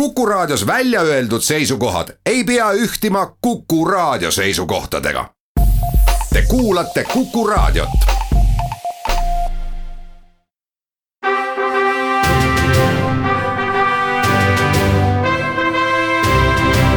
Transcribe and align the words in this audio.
Kuku 0.00 0.26
Raadios 0.26 0.66
välja 0.66 1.00
öeldud 1.00 1.40
seisukohad 1.40 2.08
ei 2.26 2.44
pea 2.44 2.72
ühtima 2.72 3.36
Kuku 3.40 3.84
Raadio 3.84 4.30
seisukohtadega. 4.30 5.30
Te 6.32 6.42
kuulate 6.48 7.04
Kuku 7.04 7.46
Raadiot. 7.46 7.88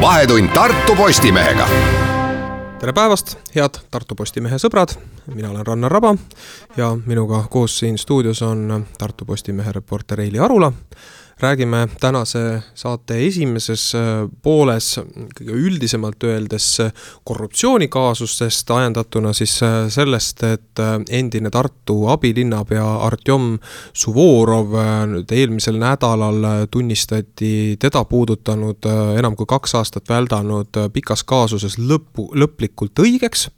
vahetund 0.02 0.50
Tartu 0.54 0.96
Postimehega 0.96 1.68
tere 2.80 2.94
päevast, 2.94 3.36
head 3.56 3.80
Tartu 3.92 4.16
Postimehe 4.16 4.56
sõbrad, 4.56 4.94
mina 5.36 5.50
olen 5.50 5.66
Rannar 5.68 5.92
Raba 5.92 6.16
ja 6.78 6.98
minuga 7.06 7.44
koos 7.50 7.80
siin 7.80 7.98
stuudios 7.98 8.42
on 8.42 8.86
Tartu 8.98 9.26
Postimehe 9.26 9.72
reporter 9.72 10.22
Eili 10.22 10.40
Arula 10.40 10.72
räägime 11.42 11.88
tänase 12.00 12.62
saate 12.76 13.16
esimeses 13.28 13.96
äh, 13.96 14.02
pooles 14.42 15.00
kõige 15.38 15.56
üldisemalt 15.56 16.24
öeldes 16.24 16.68
äh, 16.84 16.92
korruptsioonikaasustest, 17.24 18.72
ajendatuna 18.72 19.32
siis 19.34 19.56
äh, 19.64 19.88
sellest, 19.90 20.44
et 20.44 20.82
endine 21.10 21.50
Tartu 21.50 22.08
abilinnapea 22.12 22.86
Artjom 23.08 23.58
Suvorov 23.94 24.76
nüüd 25.12 25.32
eelmisel 25.32 25.80
nädalal 25.80 26.68
tunnistati 26.72 27.78
teda 27.80 28.04
puudutanud 28.08 28.88
enam 29.20 29.36
kui 29.36 29.48
kaks 29.50 29.76
aastat 29.80 30.10
väldanud 30.10 30.80
pikas 30.94 31.24
kaasuses 31.28 31.78
lõpu, 31.80 32.30
lõplikult 32.36 33.00
õigeks. 33.04 33.50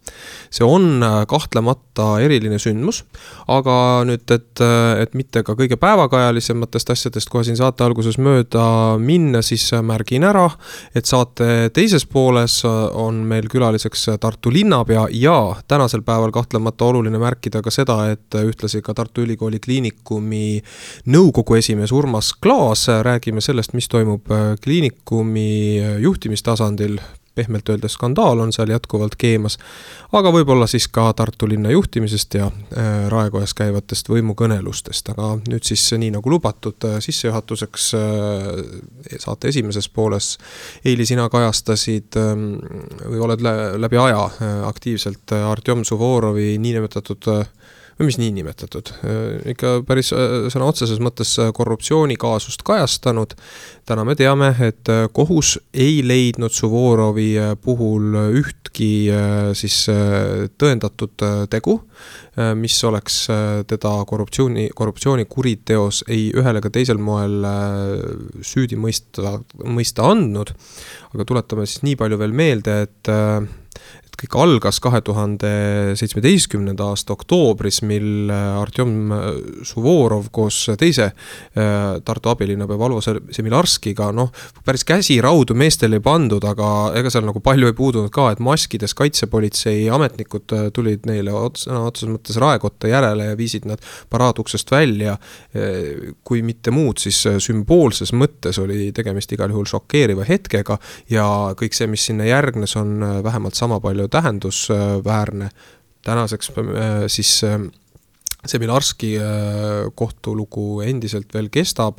see 0.50 0.66
on 0.66 1.03
kahtlemata 1.27 2.20
eriline 2.22 2.59
sündmus, 2.59 3.03
aga 3.48 3.75
nüüd, 4.08 4.25
et, 4.34 4.63
et 5.02 5.13
mitte 5.13 5.44
ka 5.44 5.55
kõige 5.58 5.77
päevakajalisematest 5.77 6.89
asjadest 6.95 7.30
kohe 7.30 7.45
siin 7.45 7.58
saates 7.58 7.70
saate 7.71 7.85
alguses 7.88 8.17
mööda 8.20 8.98
minna, 8.99 9.41
siis 9.45 9.70
märgin 9.85 10.25
ära, 10.27 10.48
et 10.95 11.07
saate 11.07 11.70
teises 11.73 12.03
pooles 12.05 12.59
on 12.66 13.23
meil 13.27 13.47
külaliseks 13.52 14.09
Tartu 14.22 14.52
linnapea 14.52 15.08
ja 15.16 15.55
tänasel 15.67 16.03
päeval 16.03 16.33
kahtlemata 16.36 16.89
oluline 16.91 17.22
märkida 17.22 17.61
ka 17.63 17.72
seda, 17.72 18.11
et 18.11 18.36
ühtlasi 18.36 18.81
ka 18.83 18.95
Tartu 18.97 19.23
Ülikooli 19.23 19.61
Kliinikumi 19.63 20.59
nõukogu 21.11 21.58
esimees 21.61 21.94
Urmas 21.95 22.33
Klaas, 22.33 22.88
räägime 22.89 23.41
sellest, 23.41 23.73
mis 23.78 23.88
toimub 23.91 24.28
kliinikumi 24.63 25.80
juhtimistasandil 26.03 27.00
pehmelt 27.42 27.70
öeldes 27.70 27.97
skandaal 27.97 28.39
on 28.39 28.53
seal 28.53 28.70
jätkuvalt 28.70 29.17
keemas. 29.17 29.58
aga 30.11 30.31
võib-olla 30.34 30.67
siis 30.67 30.88
ka 30.88 31.09
Tartu 31.17 31.47
linna 31.50 31.72
juhtimisest 31.72 32.34
ja 32.38 32.47
äh, 32.47 33.08
Raekojas 33.09 33.53
käivatest 33.58 34.09
võimukõnelustest, 34.11 35.09
aga 35.14 35.34
nüüd 35.47 35.66
siis 35.67 35.86
nii 35.97 36.12
nagu 36.17 36.30
lubatud, 36.30 36.78
äh, 36.88 37.00
sissejuhatuseks 37.03 37.88
äh, 37.97 39.17
saate 39.17 39.52
esimeses 39.52 39.89
pooles. 39.89 40.38
Eili, 40.86 41.06
sina 41.06 41.28
kajastasid 41.31 42.17
ähm, 42.19 42.47
või 43.06 43.23
oled 43.28 43.44
läbi 43.81 43.97
aja 43.97 44.28
aktiivselt 44.67 45.31
Artjom 45.31 45.86
Suvorovi 45.88 46.58
niinimetatud 46.62 47.30
või 48.02 48.09
mis 48.09 48.17
niinimetatud, 48.17 48.89
ikka 49.53 49.75
päris 49.85 50.09
sõna 50.09 50.66
otseses 50.66 50.97
mõttes 51.03 51.35
korruptsioonikaasust 51.53 52.63
kajastanud. 52.66 53.35
täna 53.85 54.05
me 54.05 54.16
teame, 54.16 54.55
et 54.66 54.89
kohus 55.13 55.59
ei 55.73 56.02
leidnud 56.02 56.52
Suvorovi 56.52 57.35
puhul 57.61 58.17
ühtki 58.39 59.11
siis 59.53 59.85
tõendatud 60.57 61.25
tegu, 61.49 61.77
mis 62.55 62.83
oleks 62.83 63.27
teda 63.69 63.94
korruptsiooni, 64.07 64.69
korruptsioonikuriteos 64.75 66.03
ei 66.07 66.31
ühel 66.33 66.57
ega 66.57 66.73
teisel 66.73 66.97
moel 66.97 67.45
süüdi 68.41 68.79
mõista, 68.81 69.38
mõista 69.63 70.09
andnud. 70.09 70.55
aga 71.13 71.25
tuletame 71.25 71.66
siis 71.66 71.83
nii 71.83 71.95
palju 71.99 72.17
veel 72.17 72.33
meelde, 72.33 72.81
et 72.81 73.61
kõik 74.20 74.36
algas 74.38 74.80
kahe 74.84 75.02
tuhande 75.06 75.52
seitsmeteistkümnenda 75.98 76.92
aasta 76.92 77.16
oktoobris, 77.16 77.81
mil 77.88 78.30
äh, 78.31 78.59
Artjom 78.62 79.13
Suvorov 79.68 80.30
koos 80.34 80.59
teise 80.80 81.12
äh, 81.12 82.00
Tartu 82.06 82.31
abilinnapea 82.34 82.80
Valvo 82.80 83.02
Semilarskiga, 83.02 84.12
noh, 84.16 84.31
päris 84.66 84.85
käsi 84.88 85.18
raudu 85.24 85.56
meestele 85.58 85.97
ei 86.00 86.06
pandud, 86.06 86.44
aga 86.47 86.91
ega 87.00 87.12
seal 87.13 87.25
nagu 87.28 87.41
palju 87.44 87.72
ei 87.72 87.78
puudunud 87.78 88.13
ka, 88.13 88.30
et 88.34 88.44
maskides 88.44 88.96
kaitsepolitsei 88.97 89.88
ametnikud 89.94 90.58
äh, 90.58 90.68
tulid 90.75 91.08
neile 91.09 91.34
sõna 91.58 91.85
otseses 91.88 92.12
mõttes 92.12 92.38
raekotta 92.41 92.91
järele 92.91 93.31
ja 93.31 93.40
viisid 93.40 93.68
nad 93.69 93.81
paraaduksest 94.12 94.72
välja. 94.72 95.18
kui 96.24 96.41
mitte 96.46 96.72
muud, 96.72 97.00
siis 97.02 97.18
sümboolses 97.44 98.12
mõttes 98.16 98.58
oli 98.62 98.91
tegemist 98.96 99.31
igal 99.34 99.52
juhul 99.52 99.68
šokeeriva 99.68 100.24
hetkega 100.28 100.78
ja 101.12 101.25
kõik 101.58 101.75
see, 101.75 101.88
mis 101.91 102.06
sinna 102.08 102.25
järgnes, 102.28 102.75
on 102.80 103.03
vähemalt 103.24 103.58
sama 103.58 103.80
palju 103.84 104.00
tähendusväärne. 104.09 105.50
tänaseks 106.06 106.50
äh, 106.50 106.66
siis 107.07 107.44
äh, 107.44 107.59
Semilarski 108.45 109.17
äh, 109.17 109.23
kohtulugu 109.95 110.81
endiselt 110.81 111.34
veel 111.34 111.50
kestab. 111.50 111.97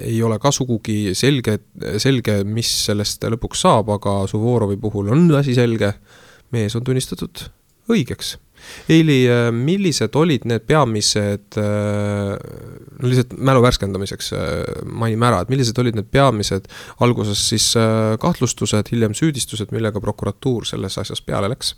ei 0.00 0.22
ole 0.22 0.38
ka 0.38 0.50
sugugi 0.50 1.14
selge, 1.14 1.58
selge, 1.98 2.44
mis 2.44 2.70
sellest 2.86 3.24
lõpuks 3.24 3.60
saab, 3.66 3.90
aga 3.92 4.26
Suvorovi 4.26 4.76
puhul 4.76 5.12
on 5.12 5.34
asi 5.36 5.54
selge. 5.54 5.92
mees 6.50 6.76
on 6.76 6.84
tunnistatud 6.84 7.44
õigeks 7.88 8.36
Eili, 8.92 9.24
millised 9.54 10.16
olid 10.18 10.46
need 10.48 10.64
peamised, 10.66 11.58
no 11.58 13.10
lihtsalt 13.10 13.34
mälu 13.38 13.62
värskendamiseks 13.64 14.32
mainime 14.86 15.28
ära, 15.28 15.42
et 15.42 15.52
millised 15.52 15.78
olid 15.82 15.98
need 15.98 16.08
peamised 16.12 16.68
alguses 17.04 17.42
siis 17.52 17.72
kahtlustused, 18.22 18.90
hiljem 18.92 19.16
süüdistused, 19.18 19.74
millega 19.74 20.02
prokuratuur 20.02 20.66
selles 20.68 20.98
asjas 21.02 21.22
peale 21.24 21.50
läks? 21.52 21.74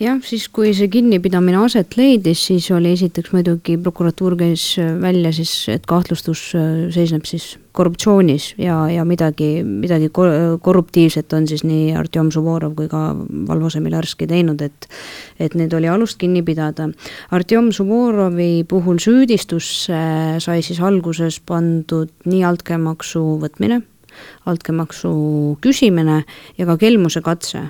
jah, 0.00 0.18
siis 0.24 0.48
kui 0.52 0.72
see 0.76 0.90
kinnipidamine 0.92 1.60
aset 1.64 1.96
leidis, 1.98 2.42
siis 2.50 2.68
oli 2.74 2.92
esiteks 2.96 3.32
muidugi 3.34 3.78
prokuratuur 3.80 4.36
käis 4.40 4.68
välja 5.02 5.32
siis, 5.36 5.54
et 5.72 5.86
kahtlustus 5.88 6.50
äh, 6.58 6.86
seisneb 6.94 7.26
siis 7.28 7.54
korruptsioonis 7.76 8.48
ja, 8.58 8.78
ja 8.90 9.04
midagi, 9.08 9.60
midagi 9.64 10.08
korruptiivset 10.12 11.32
on 11.36 11.46
siis 11.48 11.64
nii 11.66 11.92
Artjom 11.98 12.30
Suvorov 12.34 12.74
kui 12.78 12.88
ka 12.92 13.10
Valvo 13.48 13.70
Semilarski 13.72 14.28
teinud, 14.30 14.62
et 14.64 14.88
et 15.40 15.54
need 15.54 15.74
oli 15.76 15.88
alust 15.92 16.16
kinni 16.20 16.42
pidada. 16.42 16.88
Artjom 17.36 17.70
Suvorovi 17.76 18.64
puhul 18.68 19.00
süüdistusse 19.02 20.00
sai 20.42 20.62
siis 20.64 20.80
alguses 20.80 21.40
pandud 21.44 22.12
nii 22.24 22.44
altkäemaksu 22.48 23.24
võtmine, 23.42 23.82
altkäemaksu 24.48 25.12
küsimine 25.64 26.22
ja 26.58 26.68
ka 26.68 26.78
kelmuse 26.80 27.20
katse 27.24 27.66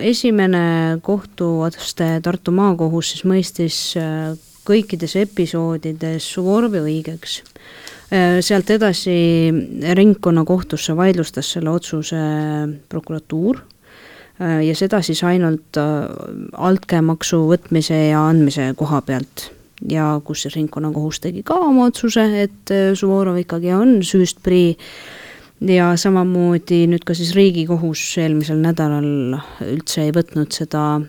esimene 0.00 0.98
kohtuaste 1.04 2.06
Tartu 2.24 2.52
maakohus 2.56 3.10
siis 3.12 3.26
mõistis 3.28 3.80
äh, 4.00 4.32
kõikides 4.66 5.16
episoodides 5.20 6.26
Suvorovi 6.34 6.80
õigeks. 6.84 7.40
Äh, 8.10 8.40
sealt 8.42 8.70
edasi 8.74 9.12
ringkonnakohtusse 9.94 10.96
vaidlustas 10.98 11.52
selle 11.54 11.70
otsuse 11.70 12.18
prokuratuur. 12.90 13.60
Äh, 14.40 14.64
ja 14.66 14.74
seda 14.74 14.98
siis 15.06 15.22
ainult 15.22 15.78
altkäemaksu 15.78 17.44
võtmise 17.52 18.00
ja 18.10 18.24
andmise 18.26 18.72
koha 18.76 18.98
pealt. 19.06 19.50
Ja 19.88 20.12
kus 20.24 20.42
siis 20.44 20.58
ringkonnakohus 20.58 21.22
tegi 21.24 21.44
ka 21.46 21.56
oma 21.70 21.86
otsuse, 21.88 22.26
et 22.42 22.72
Suvorov 22.98 23.38
ikkagi 23.40 23.70
on 23.72 24.00
süüst 24.04 24.42
prii 24.44 24.74
ja 25.68 25.92
samamoodi 25.96 26.82
nüüd 26.90 27.04
ka 27.06 27.14
siis 27.16 27.32
Riigikohus 27.36 28.02
eelmisel 28.20 28.60
nädalal 28.60 29.38
üldse 29.64 30.06
ei 30.06 30.12
võtnud 30.16 30.52
seda 30.56 31.00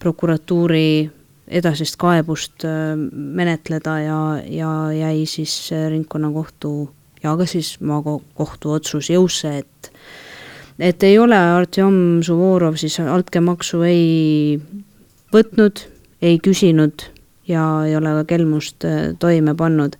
prokuratuuri 0.00 1.10
edasist 1.48 1.98
kaebust 2.00 2.64
äh, 2.64 2.94
menetleda 3.12 3.98
ja, 4.02 4.20
ja 4.44 4.70
jäi 4.92 5.26
siis 5.26 5.70
ringkonnakohtu 5.72 6.90
ja 7.22 7.36
ka 7.36 7.46
siis 7.48 7.76
maakohtu 7.80 8.76
otsus 8.76 9.10
jõusse, 9.10 9.58
et 9.62 9.92
et 10.78 11.02
ei 11.02 11.18
ole 11.18 11.36
Artjom 11.36 12.22
Suvorov 12.22 12.76
siis 12.76 12.98
altkäemaksu 13.00 13.80
ei 13.88 14.58
võtnud, 15.32 15.80
ei 16.22 16.38
küsinud 16.42 17.06
ja 17.48 17.62
ei 17.86 17.96
ole 17.96 18.12
ka 18.20 18.24
kelmust 18.34 18.84
äh, 18.84 19.14
toime 19.18 19.54
pannud. 19.54 19.96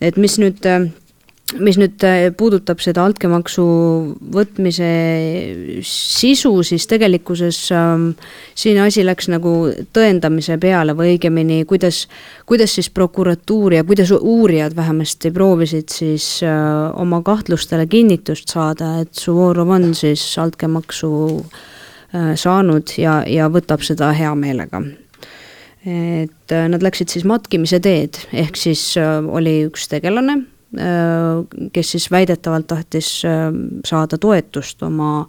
et 0.00 0.16
mis 0.16 0.38
nüüd 0.38 0.64
äh, 0.68 0.88
mis 1.62 1.76
nüüd 1.78 2.02
äh, 2.06 2.28
puudutab 2.36 2.80
seda 2.82 3.04
altkäemaksu 3.06 3.64
võtmise 4.34 4.88
sisu, 5.86 6.52
siis 6.66 6.86
tegelikkuses 6.90 7.58
ähm, 7.74 8.08
siin 8.58 8.80
asi 8.82 9.04
läks 9.06 9.28
nagu 9.32 9.52
tõendamise 9.94 10.58
peale 10.62 10.96
või 10.96 11.14
õigemini, 11.14 11.62
kuidas, 11.68 12.04
kuidas 12.48 12.74
siis 12.78 12.90
prokuratuur 12.94 13.76
ja 13.78 13.84
kuidas 13.86 14.12
uurijad 14.16 14.76
vähemasti 14.76 15.32
proovisid 15.34 15.94
siis 15.94 16.28
äh, 16.46 16.56
oma 17.00 17.22
kahtlustele 17.26 17.86
kinnitust 17.90 18.54
saada, 18.54 18.96
et 19.04 19.14
Suvorov 19.14 19.74
on 19.76 19.92
siis 19.98 20.24
altkäemaksu 20.42 21.12
äh, 21.38 22.34
saanud 22.40 22.96
ja, 22.98 23.22
ja 23.30 23.50
võtab 23.52 23.84
seda 23.86 24.12
hea 24.16 24.34
meelega. 24.38 24.82
Et 25.84 26.52
äh, 26.56 26.66
nad 26.72 26.82
läksid 26.82 27.12
siis 27.12 27.28
matkimise 27.28 27.78
teed, 27.84 28.22
ehk 28.32 28.56
siis 28.56 28.94
äh, 28.96 29.20
oli 29.20 29.60
üks 29.68 29.86
tegelane 29.92 30.40
kes 31.72 31.90
siis 31.94 32.08
väidetavalt 32.10 32.66
tahtis 32.66 33.08
saada 33.84 34.18
toetust 34.20 34.82
oma, 34.82 35.26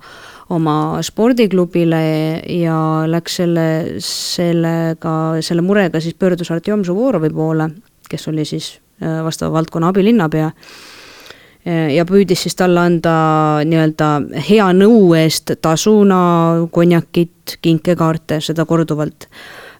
oma 0.49 0.77
spordiklubile 1.05 2.01
ja 2.59 2.79
läks 3.09 3.39
selle, 3.41 3.67
sellega, 4.03 5.13
selle 5.45 5.65
murega 5.65 6.01
siis 6.01 6.17
pöördus 6.19 6.51
Artjom 6.51 6.83
Suvorovi 6.85 7.29
poole, 7.29 7.69
kes 8.09 8.27
oli 8.33 8.45
siis 8.45 8.75
vastava 9.01 9.57
valdkonna 9.59 9.93
abilinnapea 9.93 10.51
ja 11.65 12.05
püüdis 12.05 12.45
siis 12.45 12.55
talle 12.57 12.83
anda 12.83 13.15
nii-öelda 13.65 14.09
hea 14.49 14.67
nõu 14.77 15.13
eest 15.17 15.55
tasuna 15.65 16.19
konjakit, 16.71 17.57
kinkekaarte, 17.61 18.39
seda 18.41 18.65
korduvalt. 18.69 19.29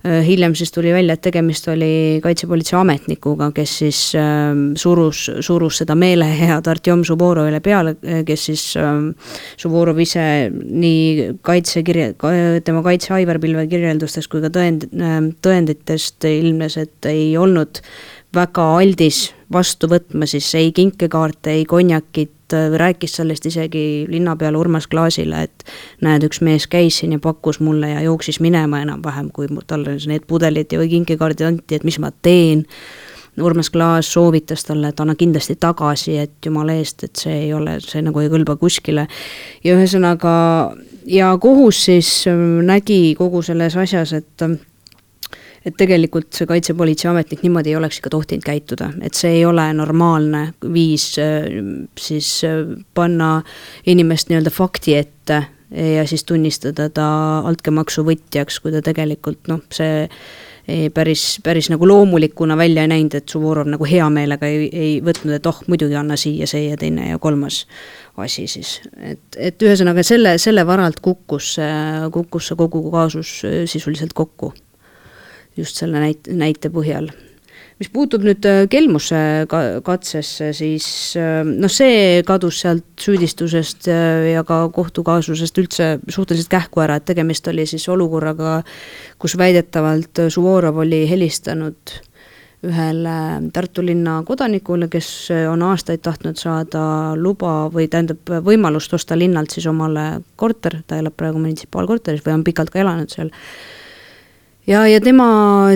Hiljem 0.06 0.56
siis 0.56 0.72
tuli 0.72 0.94
välja, 0.94 1.16
et 1.16 1.24
tegemist 1.25 1.68
oli 1.72 2.19
kaitsepolitsei 2.24 2.78
ametnikuga, 2.80 3.50
kes 3.56 3.78
siis 3.81 4.00
äh, 4.19 4.52
surus, 4.78 5.25
surus 5.46 5.81
seda 5.81 5.96
meelehead 6.00 6.68
Artjom 6.72 7.04
Suvorovile 7.07 7.62
peale, 7.66 7.96
kes 8.28 8.48
siis 8.52 8.66
äh, 8.80 8.92
Suvorov 9.62 10.00
ise 10.04 10.25
nii 10.52 11.31
kaitsekirja, 11.46 12.13
tema 12.66 12.84
kaitse 12.86 13.16
Aivar-pilve 13.18 13.68
kirjeldustes 13.72 14.30
kui 14.31 14.44
ka 14.44 14.52
tõend, 14.54 14.88
tõenditest 15.46 16.28
ilmnes, 16.30 16.78
et 16.81 17.10
ei 17.10 17.34
olnud 17.40 17.81
väga 18.36 18.69
aldis 18.80 19.30
vastu 19.56 19.90
võtma 19.92 20.28
siis 20.30 20.48
ei 20.60 20.72
kinkekaarte, 20.75 21.54
ei 21.56 21.66
konjakit, 21.69 22.31
rääkis 22.78 23.16
sellest 23.18 23.48
isegi 23.50 24.06
linnapeale 24.10 24.60
Urmas 24.60 24.88
Klaasile, 24.88 25.46
et 25.48 25.66
näed, 26.06 26.28
üks 26.28 26.44
mees 26.46 26.68
käis 26.69 27.00
siin 27.02 27.16
ja 27.16 27.22
pakkus 27.24 27.60
mulle 27.63 27.90
ja 27.96 28.04
jooksis 28.06 28.40
minema 28.44 28.84
enam-vähem, 28.86 29.31
kui 29.34 29.50
talle 29.68 29.98
need 30.07 30.28
pudelid 30.30 30.75
või 30.78 30.92
kinkekaardid 30.92 31.48
anti, 31.48 31.80
et 31.80 31.88
mis 31.88 32.00
ma 32.00 32.12
teen. 32.22 32.66
Urmas 33.42 33.68
Klaas 33.68 34.07
soovitas 34.13 34.63
talle, 34.63 34.94
et 34.94 35.02
anna 35.04 35.16
kindlasti 35.19 35.57
tagasi, 35.60 36.13
et 36.22 36.46
jumala 36.46 36.78
eest, 36.80 37.04
et 37.04 37.19
see 37.19 37.34
ei 37.48 37.50
ole, 37.54 37.81
see 37.84 38.04
nagu 38.06 38.22
ei 38.22 38.30
kõlba 38.31 38.56
kuskile. 38.62 39.07
ja 39.63 39.75
ühesõnaga, 39.75 40.36
ja 41.06 41.34
kohus 41.42 41.81
siis 41.90 42.13
nägi 42.63 43.16
kogu 43.18 43.42
selles 43.44 43.75
asjas, 43.75 44.13
et 44.13 44.48
et 45.65 45.75
tegelikult 45.77 46.33
see 46.38 46.47
kaitsepolitseiametnik 46.50 47.41
niimoodi 47.45 47.73
ei 47.73 47.79
oleks 47.79 48.00
ikka 48.00 48.13
tohtinud 48.13 48.45
käituda, 48.45 48.91
et 49.01 49.17
see 49.17 49.39
ei 49.39 49.45
ole 49.50 49.65
normaalne 49.73 50.47
viis 50.73 51.12
äh, 51.21 51.50
siis 52.00 52.38
äh, 52.45 52.63
panna 52.94 53.39
inimest 53.89 54.29
nii-öelda 54.29 54.53
fakti 54.53 54.97
ette 55.00 55.44
ja 55.75 56.07
siis 56.07 56.23
tunnistada 56.23 56.89
ta 56.94 57.06
altkäemaksu 57.50 58.06
võtjaks, 58.06 58.59
kui 58.62 58.71
ta 58.71 58.83
tegelikult 58.85 59.50
noh, 59.50 59.63
see 59.73 60.06
ei, 60.67 60.89
päris, 60.94 61.39
päris 61.44 61.69
nagu 61.73 61.88
loomulikuna 61.89 62.57
välja 62.57 62.85
ei 62.85 62.91
näinud, 62.91 63.18
et 63.18 63.29
Suvorov 63.29 63.68
nagu 63.69 63.88
hea 63.89 64.06
meelega 64.13 64.47
ei, 64.50 64.69
ei 64.69 64.94
võtnud, 65.06 65.35
et 65.38 65.50
oh, 65.50 65.61
muidugi 65.69 65.97
anna 65.97 66.18
siia 66.19 66.47
see 66.50 66.68
ja 66.69 66.77
teine 66.79 67.09
ja 67.09 67.19
kolmas 67.21 67.63
asi 68.21 68.45
siis. 68.47 68.77
et, 69.01 69.25
et 69.38 69.65
ühesõnaga 69.65 70.06
selle, 70.06 70.38
selle 70.41 70.65
varalt 70.68 71.01
kukkus, 71.03 71.56
kukkus 72.13 72.51
see 72.51 72.59
kogu 72.61 72.85
kaasus 72.94 73.39
sisuliselt 73.71 74.13
kokku 74.18 74.53
just 75.57 75.80
selle 75.80 76.02
näite, 76.02 76.34
näite 76.36 76.72
põhjal. 76.74 77.12
mis 77.75 77.90
puutub 77.92 78.24
nüüd 78.24 78.46
äh, 78.48 78.62
kelmuse 78.72 79.18
ka-, 79.52 79.81
katsesse, 79.84 80.54
siis 80.56 80.88
äh, 81.19 81.42
noh, 81.44 81.72
see 81.72 82.22
kadus 82.28 82.62
sealt 82.63 82.86
süüdistusest 83.04 83.90
äh, 83.92 84.31
ja 84.31 84.46
ka 84.48 84.62
kohtukaasusest 84.72 85.60
üldse 85.60 85.90
suhteliselt 86.07 86.52
kähku 86.54 86.86
ära, 86.86 86.96
et 86.96 87.07
tegemist 87.10 87.48
oli 87.52 87.68
siis 87.68 87.88
olukorraga, 87.92 88.62
kus 89.19 89.36
väidetavalt 89.40 90.28
Suvorov 90.31 90.80
oli 90.86 91.04
helistanud 91.10 91.98
ühele 92.66 93.16
Tartu 93.54 93.84
linna 93.86 94.22
kodanikule, 94.25 94.88
kes 94.90 95.10
on 95.52 95.62
aastaid 95.68 96.02
tahtnud 96.02 96.40
saada 96.40 96.81
luba 97.19 97.68
või 97.74 97.90
tähendab 97.92 98.31
võimalust 98.48 98.96
osta 98.96 99.19
linnalt 99.19 99.54
siis 99.54 99.68
omale 99.69 100.24
korter, 100.40 100.80
ta 100.88 100.98
elab 101.04 101.13
praegu 101.19 101.44
munitsipaalkorteris 101.44 102.24
või 102.25 102.40
on 102.40 102.46
pikalt 102.48 102.72
ka 102.74 102.81
elanud 102.81 103.12
seal 103.12 103.30
ja, 104.67 104.85
ja 104.88 105.01
tema 105.01 105.27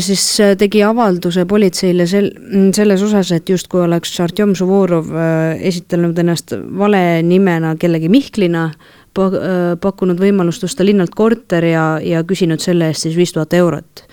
siis 0.04 0.24
äh, 0.44 0.56
tegi 0.60 0.82
avalduse 0.86 1.46
politseile 1.50 2.08
sel-, 2.10 2.32
selles 2.76 3.04
osas, 3.06 3.32
et 3.36 3.50
justkui 3.50 3.84
oleks 3.86 4.16
Artjom 4.24 4.56
Suvorov 4.58 5.12
äh, 5.14 5.60
esitanud 5.70 6.18
ennast 6.20 6.56
vale 6.80 7.22
nimena 7.26 7.76
kellegi 7.80 8.10
Mihklina, 8.12 8.70
äh, 8.70 9.60
pakkunud 9.82 10.20
võimalust 10.22 10.66
osta 10.68 10.88
linnalt 10.88 11.16
korter 11.18 11.70
ja, 11.70 11.86
ja 12.04 12.26
küsinud 12.28 12.64
selle 12.64 12.90
eest 12.90 13.08
siis 13.08 13.18
viis 13.20 13.34
tuhat 13.36 13.54
eurot. 13.58 14.06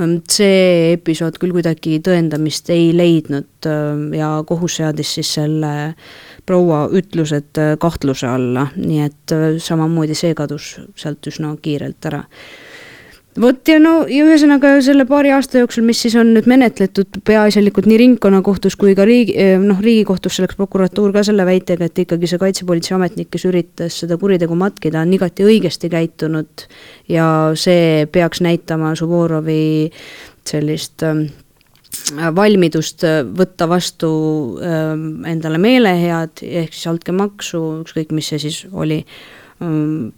Ähm, 0.00 0.18
see 0.28 0.92
episood 0.96 1.38
küll 1.40 1.54
kuidagi 1.56 2.00
tõendamist 2.04 2.70
ei 2.74 2.90
leidnud 2.96 3.70
ja 4.16 4.34
kohus 4.46 4.80
seadis 4.82 5.14
siis 5.16 5.30
selle 5.38 5.72
proua 6.46 6.84
ütlused 6.94 7.58
kahtluse 7.80 8.28
alla, 8.28 8.68
nii 8.76 9.00
et 9.02 9.34
samamoodi 9.64 10.14
see 10.14 10.36
kadus 10.38 10.76
sealt 10.94 11.26
üsna 11.26 11.56
kiirelt 11.62 12.10
ära 12.10 12.20
vot 13.40 13.68
ja 13.68 13.76
no 13.82 13.92
ja 14.10 14.24
ühesõnaga 14.26 14.72
selle 14.84 15.06
paari 15.08 15.32
aasta 15.34 15.60
jooksul, 15.60 15.84
mis 15.86 16.00
siis 16.04 16.16
on 16.18 16.32
nüüd 16.34 16.48
menetletud 16.50 17.20
peaasjalikult 17.26 17.88
nii 17.90 17.98
ringkonnakohtus 18.02 18.76
kui 18.80 18.94
ka 18.98 19.06
riigi, 19.08 19.36
eh, 19.36 19.54
noh, 19.62 19.80
riigikohtusse 19.82 20.44
läks 20.44 20.58
prokuratuur 20.58 21.14
ka 21.14 21.24
selle 21.26 21.46
väitega, 21.48 21.88
et 21.88 22.02
ikkagi 22.06 22.30
see 22.30 22.40
kaitsepolitseiametnik, 22.42 23.30
kes 23.32 23.46
üritas 23.48 24.00
seda 24.02 24.18
kuritegu 24.20 24.56
matkida, 24.58 25.04
on 25.04 25.14
igati 25.16 25.46
õigesti 25.46 25.92
käitunud 25.92 26.66
ja 27.12 27.28
see 27.58 28.06
peaks 28.12 28.42
näitama 28.44 28.94
Suvorovi 28.96 29.90
sellist 30.46 31.04
äh, 31.06 31.24
valmidust 32.36 33.04
võtta 33.36 33.68
vastu 33.68 34.10
äh, 34.60 34.92
endale 35.32 35.60
meelehead, 35.62 36.42
ehk 36.42 36.76
siis 36.76 36.92
altkäemaksu, 36.92 37.64
ükskõik 37.84 38.14
mis 38.16 38.32
see 38.32 38.46
siis 38.48 38.64
oli 38.72 39.02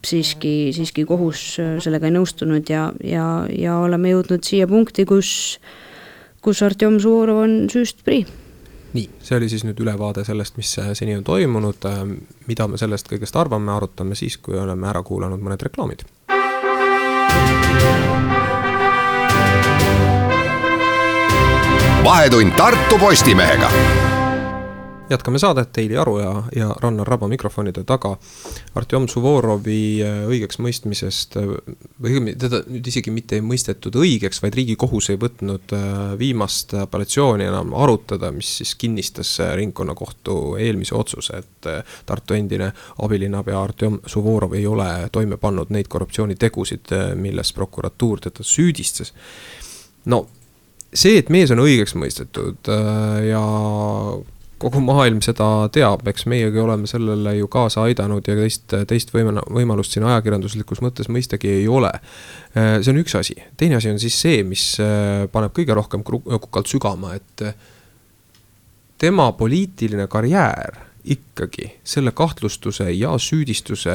siiski, 0.04 0.72
siiski 0.74 1.04
kohus 1.06 1.58
äh, 1.62 1.76
sellega 1.82 2.08
ei 2.08 2.16
nõustunud 2.16 2.66
ja, 2.70 2.88
ja, 3.04 3.46
ja 3.54 3.78
oleme 3.78 4.10
jõudnud 4.10 4.42
siia 4.42 4.66
punkti, 4.66 5.06
kus, 5.06 5.30
kus 6.42 6.62
Artjom 6.66 6.98
Suvorov 7.02 7.44
on 7.44 7.56
süüst 7.70 8.02
prii 8.06 8.26
nii, 8.96 9.04
see 9.22 9.36
oli 9.36 9.48
siis 9.52 9.62
nüüd 9.68 9.78
ülevaade 9.84 10.24
sellest, 10.26 10.56
mis 10.58 10.72
äh, 10.82 10.90
seni 10.98 11.16
on 11.16 11.24
toimunud, 11.24 11.86
äh, 11.86 12.02
mida 12.50 12.66
me 12.68 12.80
sellest 12.80 13.10
kõigest 13.10 13.36
arvame, 13.38 13.72
arutame 13.76 14.18
siis, 14.18 14.40
kui 14.42 14.58
oleme 14.58 14.90
ära 14.90 15.02
kuulanud 15.06 15.42
mõned 15.42 15.68
reklaamid. 15.68 16.06
vahetund 22.08 22.54
Tartu 22.56 22.96
Postimehega 22.98 23.68
jätkame 25.10 25.38
saadet, 25.38 25.76
Heili 25.76 25.96
Aru 25.96 26.18
ja, 26.18 26.42
ja 26.56 26.68
Rannar 26.80 27.06
Raba 27.06 27.28
mikrofonide 27.28 27.84
taga. 27.84 28.16
Artjom 28.74 29.08
Suvorovi 29.08 30.02
äh, 30.04 30.20
õigeksmõistmisest 30.28 31.38
äh, 31.40 31.48
või 31.48 32.12
õigemini 32.12 32.36
teda 32.38 32.60
nüüd 32.68 32.86
isegi 32.90 33.12
mitte 33.14 33.38
ei 33.38 33.44
mõistetud 33.44 33.96
õigeks, 33.98 34.42
vaid 34.44 34.56
riigikohus 34.58 35.10
ei 35.12 35.20
võtnud 35.20 35.74
äh, 35.76 35.98
viimast 36.20 36.74
apellatsiooni 36.78 37.48
enam 37.48 37.74
arutada, 37.74 38.30
mis 38.34 38.58
siis 38.60 38.74
kinnistas 38.78 39.34
ringkonnakohtu 39.56 40.56
eelmise 40.60 40.96
otsuse, 40.98 41.42
et 41.42 41.70
Tartu 42.06 42.36
endine 42.36 42.70
abilinnapea 43.02 43.58
Artjom 43.60 44.00
Suvorov 44.06 44.54
ei 44.56 44.66
ole 44.66 45.08
toime 45.12 45.36
pannud 45.40 45.72
neid 45.74 45.88
korruptsioonitegusid, 45.90 46.92
milles 47.18 47.52
prokuratuur 47.52 48.20
teda 48.28 48.44
süüdistas. 48.46 49.12
no 50.04 50.26
see, 50.94 51.18
et 51.18 51.28
mees 51.28 51.50
on 51.50 51.60
õigeks 51.64 51.94
mõistetud 51.98 52.70
ja 53.28 53.42
kogu 54.58 54.80
maailm 54.82 55.20
seda 55.24 55.68
teab, 55.74 56.02
eks 56.10 56.26
meiegi 56.30 56.60
oleme 56.60 56.88
sellele 56.90 57.36
ju 57.38 57.48
kaasa 57.52 57.84
aidanud 57.86 58.26
ja 58.26 58.36
teist, 58.38 58.74
teist 58.90 59.12
võima-, 59.14 59.44
võimalust 59.54 59.94
siin 59.94 60.06
ajakirjanduslikus 60.08 60.82
mõttes 60.84 61.10
mõistagi 61.12 61.50
ei 61.60 61.68
ole. 61.70 61.92
see 62.54 62.92
on 62.92 63.00
üks 63.02 63.14
asi, 63.18 63.36
teine 63.56 63.78
asi 63.78 63.92
on 63.92 64.00
siis 64.02 64.18
see, 64.18 64.42
mis 64.46 64.64
äh, 64.82 65.26
paneb 65.32 65.54
kõige 65.56 65.76
rohkem 65.78 66.02
kukalt 66.02 66.70
sügama, 66.70 67.14
et 67.18 67.46
äh, 67.46 67.54
tema 68.98 69.30
poliitiline 69.38 70.08
karjäär 70.10 70.82
ikkagi 71.08 71.70
selle 71.86 72.12
kahtlustuse 72.12 72.90
ja 72.92 73.14
süüdistuse 73.18 73.94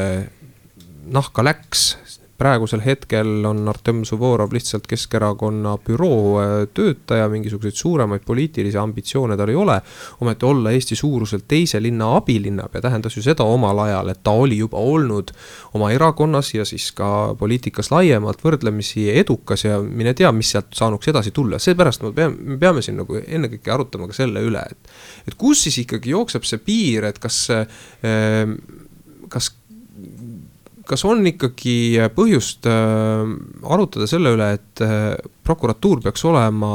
nahka 1.13 1.43
läks, 1.43 1.97
praegusel 2.43 2.81
hetkel 2.83 3.45
on 3.47 3.67
Artem 3.71 4.01
Suvorov 4.07 4.51
lihtsalt 4.51 4.87
Keskerakonna 4.89 5.77
büroo 5.85 6.41
äh, 6.41 6.53
töötaja, 6.75 7.29
mingisuguseid 7.31 7.77
suuremaid 7.79 8.25
poliitilisi 8.27 8.77
ambitsioone 8.81 9.37
tal 9.39 9.51
ei 9.53 9.55
ole. 9.55 9.79
ometi 10.21 10.45
olla 10.45 10.73
Eesti 10.75 10.95
suuruselt 10.99 11.45
teise 11.47 11.81
linna 11.81 12.15
abilinnapea 12.17 12.81
tähendas 12.83 13.15
ju 13.17 13.23
seda 13.23 13.47
omal 13.47 13.79
ajal, 13.85 14.11
et 14.11 14.23
ta 14.23 14.35
oli 14.35 14.57
juba 14.59 14.81
olnud 14.81 15.31
oma 15.73 15.91
erakonnas 15.95 16.53
ja 16.53 16.65
siis 16.67 16.89
ka 16.91 17.35
poliitikas 17.39 17.91
laiemalt 17.95 18.43
võrdlemisi 18.43 19.07
edukas 19.13 19.63
ja 19.63 19.79
mine 19.81 20.13
tea, 20.13 20.31
mis 20.35 20.51
sealt 20.51 20.75
saanuks 20.75 21.13
edasi 21.13 21.31
tulla, 21.31 21.61
seepärast 21.63 22.03
me 22.03 22.11
peame, 22.11 22.37
me 22.53 22.59
peame 22.59 22.83
siin 22.83 22.99
nagu 22.99 23.21
ennekõike 23.23 23.71
arutama 23.71 24.11
ka 24.11 24.19
selle 24.19 24.43
üle, 24.43 24.67
et. 24.71 24.93
et 25.27 25.39
kus 25.39 25.63
siis 25.67 25.79
ikkagi 25.85 26.11
jookseb 26.11 26.43
see 26.47 26.59
piir, 26.59 27.07
et 27.07 27.23
kas, 27.23 27.45
äh, 27.53 28.55
kas 29.31 29.53
kas 30.87 31.05
on 31.07 31.25
ikkagi 31.27 31.75
põhjust 32.15 32.67
äh, 32.69 33.33
arutada 33.63 34.07
selle 34.09 34.33
üle, 34.35 34.53
et 34.57 34.83
äh, 34.83 35.13
prokuratuur 35.43 36.01
peaks 36.03 36.25
olema 36.27 36.73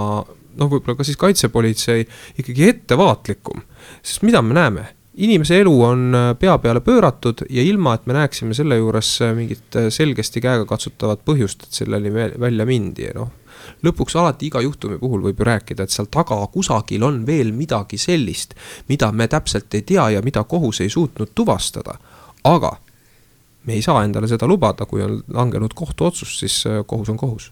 noh, 0.59 0.71
võib-olla 0.71 0.99
ka 0.99 1.07
siis 1.07 1.19
kaitsepolitsei 1.21 2.07
ikkagi 2.41 2.71
ettevaatlikum. 2.73 3.65
sest 4.03 4.25
mida 4.27 4.43
me 4.43 4.57
näeme? 4.59 4.89
inimese 5.19 5.59
elu 5.61 5.75
on 5.83 6.15
äh, 6.15 6.31
pea 6.39 6.55
peale 6.63 6.81
pööratud 6.85 7.43
ja 7.51 7.63
ilma, 7.63 7.97
et 7.97 8.07
me 8.07 8.15
näeksime 8.15 8.55
selle 8.55 8.79
juures 8.79 9.11
äh, 9.27 9.35
mingit 9.35 9.77
äh, 9.77 9.89
selgesti 9.91 10.43
käegakatsutavat 10.45 11.25
põhjust, 11.27 11.67
et 11.67 11.81
selleni 11.81 12.13
välja 12.15 12.67
mindi, 12.69 13.09
noh. 13.17 13.33
lõpuks 13.83 14.15
alati 14.19 14.47
iga 14.47 14.63
juhtumi 14.63 14.99
puhul 14.99 15.25
võib 15.27 15.43
ju 15.43 15.49
rääkida, 15.49 15.85
et 15.85 15.95
seal 15.95 16.07
taga 16.11 16.39
kusagil 16.53 17.03
on 17.03 17.25
veel 17.27 17.51
midagi 17.53 17.99
sellist, 17.99 18.55
mida 18.89 19.11
me 19.13 19.27
täpselt 19.29 19.75
ei 19.75 19.83
tea 19.83 20.11
ja 20.15 20.23
mida 20.23 20.45
kohus 20.45 20.81
ei 20.85 20.91
suutnud 20.91 21.35
tuvastada. 21.35 21.99
aga 22.45 22.77
me 23.69 23.77
ei 23.77 23.85
saa 23.85 24.01
endale 24.07 24.31
seda 24.31 24.49
lubada, 24.49 24.89
kui 24.89 25.05
on 25.05 25.21
langenud 25.37 25.77
kohtuotsus, 25.77 26.39
siis 26.41 26.63
kohus 26.89 27.13
on 27.13 27.21
kohus. 27.21 27.51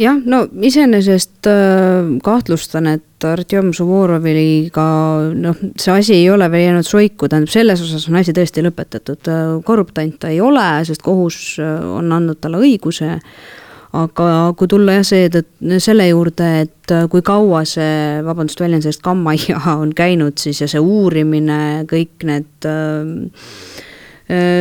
Jah, 0.00 0.16
no 0.24 0.44
iseenesest 0.64 1.46
äh, 1.50 2.06
kahtlustan, 2.24 2.86
et 2.94 3.24
Artjom 3.26 3.72
Suvoroviga 3.76 4.84
noh, 5.36 5.58
see 5.76 5.92
asi 5.92 6.14
ei 6.22 6.30
ole 6.32 6.46
veel 6.52 6.68
jäänud 6.70 6.88
soiku, 6.88 7.28
tähendab 7.28 7.52
selles 7.52 7.82
osas 7.84 8.06
on 8.08 8.16
asi 8.20 8.32
tõesti 8.36 8.64
lõpetatud, 8.64 9.28
äh, 9.28 9.50
korruptant 9.66 10.16
ta 10.22 10.30
ei 10.32 10.40
ole, 10.40 10.68
sest 10.88 11.04
kohus 11.04 11.58
äh, 11.60 11.82
on 11.84 12.08
andnud 12.16 12.40
talle 12.40 12.62
õiguse, 12.62 13.18
aga 14.00 14.30
kui 14.56 14.70
tulla 14.70 15.00
jah, 15.00 15.06
see, 15.10 15.44
selle 15.82 16.08
juurde, 16.08 16.48
et 16.62 16.96
kui 17.12 17.26
kaua 17.26 17.66
see, 17.68 18.22
vabandust 18.24 18.62
väljenduse 18.62 18.94
eest, 18.94 19.04
kammaia 19.04 19.60
on 19.82 19.92
käinud 19.92 20.40
siis 20.40 20.62
ja 20.64 20.70
see 20.70 20.80
uurimine, 20.80 21.60
kõik 21.90 22.28
need 22.30 22.70
äh, 22.70 23.80
Äh, 23.80 23.89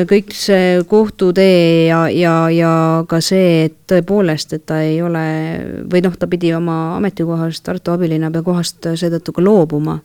kõik 0.10 0.34
see 0.34 0.80
kohtutee 0.90 1.86
ja, 1.86 2.00
ja, 2.10 2.34
ja 2.50 2.72
ka 3.10 3.20
see, 3.22 3.68
et 3.68 3.76
tõepoolest, 3.90 4.56
et 4.58 4.64
ta 4.66 4.80
ei 4.82 4.98
ole 5.06 5.26
või 5.92 6.02
noh, 6.02 6.16
ta 6.18 6.26
pidi 6.32 6.50
oma 6.58 6.96
ametikohast, 6.98 7.62
Tartu 7.68 7.94
abilinnapea 7.94 8.42
kohast 8.46 8.90
seetõttu 8.98 9.36
ka 9.36 9.46
loobuma. 9.46 10.00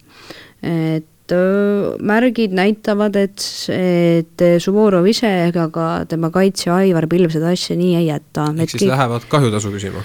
et 0.62 1.08
märgid 1.32 2.52
näitavad, 2.52 3.16
et, 3.16 3.44
et 3.72 4.44
Suvorov 4.60 5.06
ise 5.08 5.30
ega 5.46 5.70
ka 5.72 5.86
tema 6.08 6.28
kaitsja 6.34 6.74
Aivar 6.82 7.06
Pilv 7.08 7.32
seda 7.32 7.48
asja 7.54 7.76
nii 7.78 7.94
ei 7.96 8.06
jäta. 8.10 8.50
ehk 8.60 8.74
siis 8.74 8.84
lähevad 8.90 9.24
kahjutasu 9.32 9.72
küsima? 9.72 10.04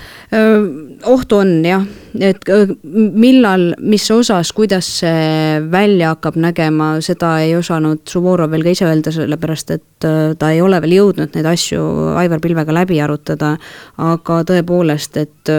ohtu 1.12 1.42
on 1.42 1.54
jah, 1.66 1.84
et 2.24 2.48
millal, 2.94 3.74
mis 3.84 4.08
osas, 4.16 4.54
kuidas 4.56 4.88
see 5.02 5.60
välja 5.72 6.16
hakkab 6.16 6.40
nägema, 6.40 6.92
seda 7.04 7.36
ei 7.44 7.56
osanud 7.60 8.06
Suvorov 8.08 8.56
veel 8.56 8.64
ka 8.64 8.76
ise 8.78 8.88
öelda, 8.88 9.12
sellepärast 9.12 9.76
et 9.76 10.10
ta 10.40 10.52
ei 10.54 10.62
ole 10.64 10.80
veel 10.86 11.02
jõudnud 11.02 11.36
neid 11.36 11.52
asju 11.52 12.14
Aivar 12.20 12.40
Pilvega 12.40 12.80
läbi 12.80 13.02
arutada, 13.04 13.58
aga 13.98 14.44
tõepoolest, 14.48 15.20
et 15.20 15.58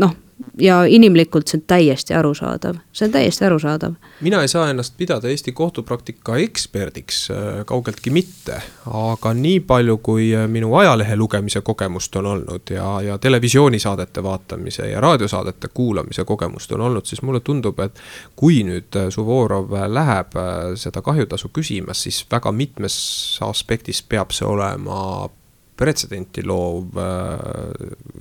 noh 0.00 0.22
ja 0.60 0.84
inimlikult 0.84 1.48
see 1.48 1.58
on 1.58 1.64
täiesti 1.66 2.14
arusaadav, 2.14 2.76
see 2.92 3.06
on 3.06 3.12
täiesti 3.12 3.44
arusaadav. 3.44 3.94
mina 4.20 4.40
ei 4.42 4.48
saa 4.48 4.70
ennast 4.70 4.94
pidada 4.96 5.28
Eesti 5.28 5.52
kohtupraktika 5.52 6.36
eksperdiks, 6.36 7.30
äh, 7.30 7.64
kaugeltki 7.66 8.10
mitte, 8.10 8.60
aga 8.86 9.32
nii 9.34 9.60
palju, 9.60 9.96
kui 9.98 10.28
äh, 10.36 10.48
minu 10.48 10.74
ajalehe 10.74 11.16
lugemise 11.16 11.60
kogemust 11.60 12.16
on 12.16 12.26
olnud 12.26 12.70
ja, 12.70 13.00
ja 13.02 13.18
televisioonisaadete 13.18 14.22
vaatamise 14.22 14.90
ja 14.90 15.00
raadiosaadete 15.00 15.68
kuulamise 15.74 16.24
kogemust 16.24 16.72
on 16.72 16.80
olnud, 16.80 17.06
siis 17.06 17.22
mulle 17.22 17.40
tundub, 17.40 17.80
et 17.80 18.00
kui 18.36 18.62
nüüd 18.64 18.96
äh, 18.96 19.08
Suvorov 19.10 19.72
läheb 19.88 20.36
seda 20.76 21.02
kahjutasu 21.02 21.48
küsima, 21.48 21.94
siis 21.94 22.26
väga 22.30 22.52
mitmes 22.52 22.96
aspektis 23.40 24.02
peab 24.02 24.34
see 24.36 24.46
olema 24.48 25.28
pretsedenti 25.76 26.44
loov 26.44 26.96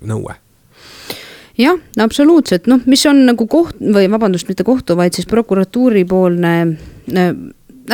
nõue 0.04 0.36
jah, 1.60 1.80
absoluutselt, 2.04 2.68
noh, 2.72 2.82
mis 2.90 3.06
on 3.10 3.26
nagu 3.30 3.48
koht 3.52 3.80
või 3.80 4.10
vabandust, 4.12 4.50
mitte 4.50 4.66
kohtu, 4.68 4.98
vaid 5.00 5.16
siis 5.16 5.28
prokuratuuripoolne 5.32 6.56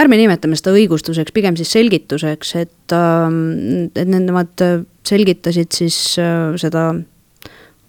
ärme 0.02 0.18
nimetame 0.20 0.58
seda 0.58 0.74
õigustuseks, 0.78 1.34
pigem 1.36 1.58
siis 1.60 1.72
selgituseks, 1.76 2.56
et, 2.62 2.96
ähm, 2.96 3.90
et 3.92 4.08
nemad 4.08 4.66
selgitasid 5.08 5.74
siis 5.76 5.98
äh, 6.22 6.54
seda 6.62 6.92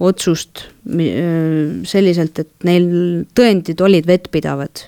otsust 0.02 0.64
äh, 0.90 1.84
selliselt, 1.88 2.42
et 2.42 2.66
neil 2.66 2.88
tõendid 3.36 3.82
olid 3.84 4.08
vettpidavad 4.08 4.86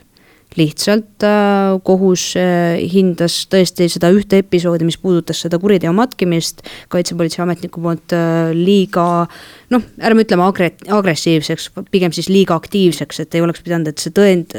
lihtsalt 0.57 1.25
äh, 1.27 1.75
kohus 1.87 2.35
äh, 2.39 2.79
hindas 2.93 3.45
tõesti 3.51 3.89
seda 3.91 4.11
ühte 4.15 4.41
episoodi, 4.43 4.87
mis 4.87 4.99
puudutas 5.01 5.41
seda 5.45 5.59
kuriteo 5.63 5.93
matkimist. 5.97 6.63
Kaitsepolitseiametniku 6.93 7.83
poolt 7.83 8.15
äh, 8.15 8.53
liiga 8.55 9.07
noh, 9.75 9.89
ärme 9.99 10.27
ütleme 10.27 10.47
agre-, 10.47 10.75
agressiivseks, 10.95 11.71
pigem 11.91 12.15
siis 12.15 12.31
liiga 12.31 12.57
aktiivseks, 12.59 13.25
et 13.25 13.35
ei 13.35 13.45
oleks 13.45 13.65
pidanud, 13.65 13.91
et 13.91 14.03
see 14.03 14.15
tõend 14.15 14.55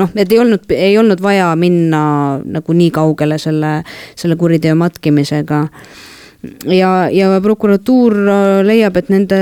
noh, 0.00 0.10
et 0.16 0.32
ei 0.32 0.42
olnud, 0.42 0.66
ei 0.74 0.98
olnud 0.98 1.22
vaja 1.22 1.52
minna 1.58 2.02
nagu 2.42 2.76
nii 2.76 2.90
kaugele 2.94 3.38
selle, 3.42 3.78
selle 4.18 4.38
kuriteo 4.40 4.74
matkimisega 4.78 5.66
ja, 6.70 6.90
ja 7.12 7.30
prokuratuur 7.42 8.16
äh, 8.16 8.44
leiab, 8.66 8.98
et 9.00 9.10
nende, 9.12 9.38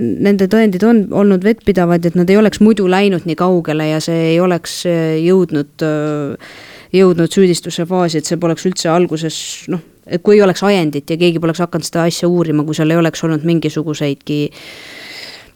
nende 0.00 0.48
tõendid 0.52 0.86
on 0.86 1.02
olnud 1.22 1.44
vettpidavad, 1.46 2.06
et 2.06 2.16
nad 2.18 2.30
ei 2.30 2.38
oleks 2.40 2.62
muidu 2.64 2.88
läinud 2.90 3.26
nii 3.28 3.38
kaugele 3.38 3.90
ja 3.90 4.00
see 4.04 4.32
ei 4.32 4.40
oleks 4.42 4.80
äh, 4.90 5.16
jõudnud, 5.24 5.86
äh, 5.86 6.56
jõudnud 6.96 7.32
süüdistuse 7.32 7.86
faasi, 7.88 8.20
et 8.20 8.28
see 8.28 8.40
poleks 8.40 8.66
üldse 8.68 8.90
alguses 8.92 9.38
noh, 9.72 9.82
et 10.06 10.22
kui 10.22 10.38
ei 10.38 10.44
oleks 10.46 10.62
ajendit 10.66 11.10
ja 11.10 11.18
keegi 11.20 11.42
poleks 11.42 11.62
hakanud 11.64 11.88
seda 11.88 12.06
asja 12.06 12.30
uurima, 12.30 12.64
kui 12.66 12.76
seal 12.78 12.92
ei 12.94 13.00
oleks 13.00 13.24
olnud 13.26 13.46
mingisuguseidki 13.46 14.40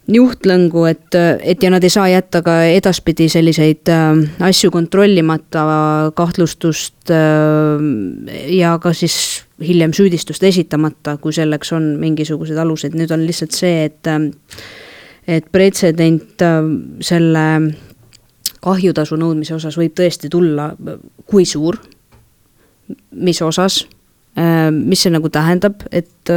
juhtlõngu, 0.09 0.85
et, 0.91 1.17
et 1.43 1.63
ja 1.63 1.71
nad 1.71 1.85
ei 1.85 1.93
saa 1.93 2.09
jätta 2.11 2.41
ka 2.47 2.57
edaspidi 2.71 3.29
selliseid 3.31 3.91
äh, 3.93 4.23
asju 4.47 4.71
kontrollimata, 4.75 5.65
kahtlustust 6.17 7.13
äh, 7.15 7.85
ja 8.57 8.77
ka 8.83 8.95
siis 8.97 9.45
hiljem 9.61 9.93
süüdistust 9.97 10.45
esitamata, 10.47 11.19
kui 11.21 11.35
selleks 11.37 11.75
on 11.77 11.93
mingisugused 12.01 12.59
alused, 12.59 12.97
nüüd 12.97 13.13
on 13.15 13.27
lihtsalt 13.27 13.57
see, 13.57 13.85
et 13.91 14.09
et 15.31 15.47
pretsedent 15.53 16.43
selle 17.05 17.45
kahjutasu 18.65 19.19
nõudmise 19.21 19.55
osas 19.55 19.77
võib 19.79 19.93
tõesti 19.97 20.31
tulla, 20.33 20.71
kui 21.29 21.45
suur, 21.47 21.77
mis 23.21 23.41
osas, 23.45 23.83
mis 24.73 25.05
see 25.05 25.13
nagu 25.13 25.31
tähendab, 25.33 25.85
et 25.93 26.33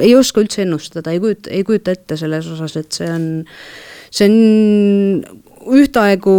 ei 0.00 0.14
oska 0.16 0.42
üldse 0.44 0.62
ennustada, 0.64 1.12
ei 1.12 1.20
kujuta, 1.22 1.50
ei 1.50 1.64
kujuta 1.64 1.94
ette 1.96 2.16
selles 2.20 2.48
osas, 2.52 2.76
et 2.76 2.92
see 2.92 3.10
on, 3.12 3.28
see 4.10 4.28
on 4.28 5.78
ühtaegu, 5.78 6.34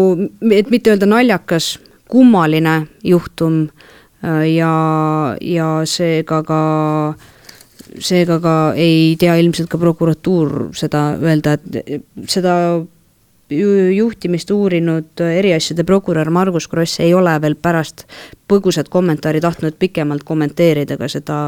et 0.51 0.69
mitte 0.73 0.93
öelda 0.93 1.09
naljakas, 1.09 1.77
kummaline 2.09 2.81
juhtum 3.05 3.67
Äh, 4.19 4.51
ja, 4.51 4.71
ja 5.39 5.67
seega 5.87 6.41
ka, 6.43 6.61
seega 8.03 8.39
ka 8.43 8.55
ei 8.75 9.15
tea 9.19 9.37
ilmselt 9.39 9.69
ka 9.71 9.79
prokuratuur 9.79 10.73
seda 10.75 11.13
öelda, 11.23 11.55
et 11.55 12.03
seda 12.27 12.55
juhtimist 13.49 14.51
uurinud 14.51 15.21
eriasjade 15.23 15.83
prokurör 15.83 16.29
Margus 16.29 16.67
Kross 16.67 16.99
ei 16.99 17.13
ole 17.13 17.33
veel 17.41 17.55
pärast 17.55 18.05
põgusat 18.49 18.89
kommentaari 18.89 19.41
tahtnud 19.41 19.77
pikemalt 19.79 20.23
kommenteerida 20.25 20.97
ka 20.97 21.07
seda, 21.11 21.39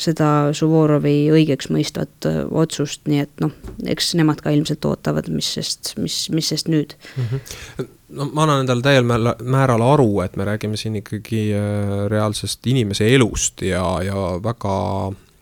seda 0.00 0.30
Suvorovi 0.56 1.30
õigeks 1.32 1.70
mõistvat 1.72 2.28
otsust, 2.50 3.04
nii 3.08 3.24
et 3.24 3.44
noh, 3.44 3.54
eks 3.88 4.14
nemad 4.20 4.40
ka 4.44 4.52
ilmselt 4.54 4.84
ootavad, 4.88 5.28
mis 5.32 5.54
sest, 5.56 5.94
mis, 6.00 6.22
mis 6.34 6.52
sest 6.54 6.68
nüüd 6.72 6.96
mm. 7.16 7.32
-hmm 7.32 7.96
no 8.10 8.26
ma 8.34 8.42
annan 8.42 8.64
endale 8.64 8.82
täiel 8.82 9.06
määral 9.06 9.82
aru, 9.86 10.08
et 10.24 10.36
me 10.36 10.46
räägime 10.48 10.78
siin 10.80 10.98
ikkagi 11.00 11.42
äh, 11.54 11.92
reaalsest 12.10 12.66
inimese 12.66 13.08
elust 13.14 13.62
ja, 13.62 13.84
ja 14.02 14.16
väga 14.42 14.76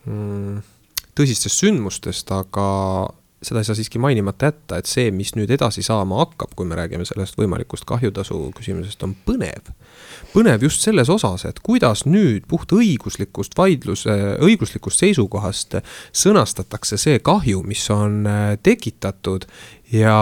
mm, 0.04 0.58
tõsistest 1.18 1.64
sündmustest, 1.64 2.30
aga 2.34 2.68
seda 3.42 3.60
ei 3.60 3.66
saa 3.68 3.76
siiski 3.78 4.00
mainimata 4.02 4.48
jätta, 4.50 4.78
et 4.80 4.88
see, 4.90 5.10
mis 5.14 5.30
nüüd 5.38 5.50
edasi 5.54 5.82
saama 5.86 6.18
hakkab, 6.24 6.54
kui 6.58 6.66
me 6.66 6.78
räägime 6.78 7.06
sellest 7.06 7.38
võimalikust 7.38 7.86
kahjutasu 7.86 8.48
küsimusest, 8.56 9.02
on 9.06 9.14
põnev. 9.26 9.70
põnev 10.32 10.64
just 10.66 10.82
selles 10.82 11.10
osas, 11.12 11.44
et 11.46 11.60
kuidas 11.62 12.04
nüüd 12.06 12.48
puht 12.50 12.72
õiguslikust 12.74 13.54
vaidluse, 13.58 14.16
õiguslikust 14.42 15.04
seisukohast 15.04 15.78
sõnastatakse 16.10 16.98
see 16.98 17.22
kahju, 17.22 17.62
mis 17.62 17.84
on 17.94 18.26
äh, 18.26 18.56
tekitatud 18.62 19.46
ja 19.94 20.18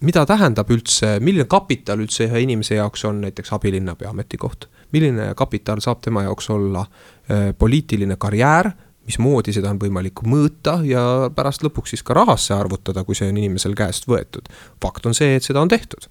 mida 0.00 0.26
tähendab 0.26 0.70
üldse, 0.72 1.18
milline 1.22 1.46
kapital 1.50 2.02
üldse 2.02 2.26
ühe 2.26 2.42
inimese 2.42 2.80
jaoks 2.80 3.04
on 3.06 3.22
näiteks 3.26 3.54
abilinnapea 3.54 4.10
ametikoht? 4.10 4.68
milline 4.90 5.28
kapital 5.38 5.78
saab 5.78 6.00
tema 6.02 6.24
jaoks 6.26 6.50
olla 6.50 6.80
äh, 6.82 7.52
poliitiline 7.58 8.16
karjäär, 8.18 8.72
mismoodi 9.08 9.54
seda 9.56 9.72
on 9.72 9.80
võimalik 9.80 10.22
mõõta 10.26 10.80
ja 10.86 11.02
pärast 11.34 11.64
lõpuks 11.66 11.94
siis 11.94 12.04
ka 12.06 12.16
rahasse 12.18 12.54
arvutada, 12.54 13.04
kui 13.04 13.18
see 13.18 13.30
on 13.30 13.38
inimesel 13.40 13.76
käest 13.78 14.08
võetud. 14.10 14.50
fakt 14.82 15.06
on 15.06 15.16
see, 15.16 15.36
et 15.36 15.46
seda 15.46 15.62
on 15.62 15.72
tehtud 15.72 16.10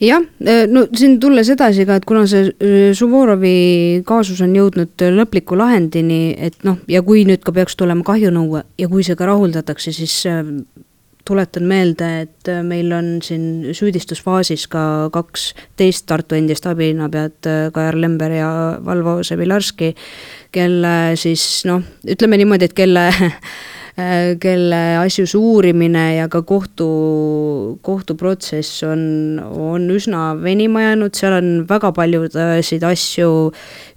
jah, 0.00 0.22
äh, 0.46 0.66
no 0.70 0.86
siin 0.96 1.18
tulles 1.20 1.50
edasi 1.52 1.86
ka, 1.86 1.98
et 1.98 2.06
kuna 2.08 2.24
see 2.30 2.48
äh, 2.50 2.76
Suvorovi 2.96 4.02
kaasus 4.06 4.42
on 4.44 4.54
jõudnud 4.56 5.06
lõpliku 5.16 5.58
lahendini, 5.58 6.36
et 6.38 6.58
noh, 6.68 6.78
ja 6.88 7.02
kui 7.02 7.24
nüüd 7.28 7.42
ka 7.44 7.54
peaks 7.54 7.76
tulema 7.78 8.06
kahjunõue 8.06 8.64
ja 8.78 8.90
kui 8.90 9.06
see 9.06 9.18
ka 9.18 9.28
rahuldatakse, 9.30 9.94
siis 9.94 10.20
tuletan 11.28 11.68
meelde, 11.68 12.08
et 12.24 12.52
meil 12.64 12.92
on 12.96 13.18
siin 13.24 13.70
süüdistusfaasis 13.76 14.66
ka 14.72 14.82
kaks 15.14 15.52
teist 15.76 16.06
Tartu 16.08 16.38
endist 16.38 16.66
abilinnapead, 16.68 17.50
Kajar 17.74 17.98
Lember 18.00 18.32
ja 18.32 18.50
Valvo 18.84 19.18
Sebilarski, 19.26 19.92
kelle 20.54 20.94
siis 21.20 21.44
noh, 21.68 21.84
ütleme 22.08 22.40
niimoodi, 22.40 22.70
et 22.70 22.76
kelle 22.78 23.08
Äh, 23.08 23.32
kelle 24.38 24.78
asjus 25.00 25.32
uurimine 25.34 26.04
ja 26.14 26.28
ka 26.30 26.44
kohtu, 26.46 26.86
kohtuprotsess 27.82 28.84
on, 28.86 29.00
on 29.42 29.88
üsna 29.90 30.36
venima 30.38 30.84
jäänud, 30.84 31.16
seal 31.18 31.34
on 31.40 31.48
väga 31.66 31.90
paljusid 31.96 32.84
asju 32.86 33.30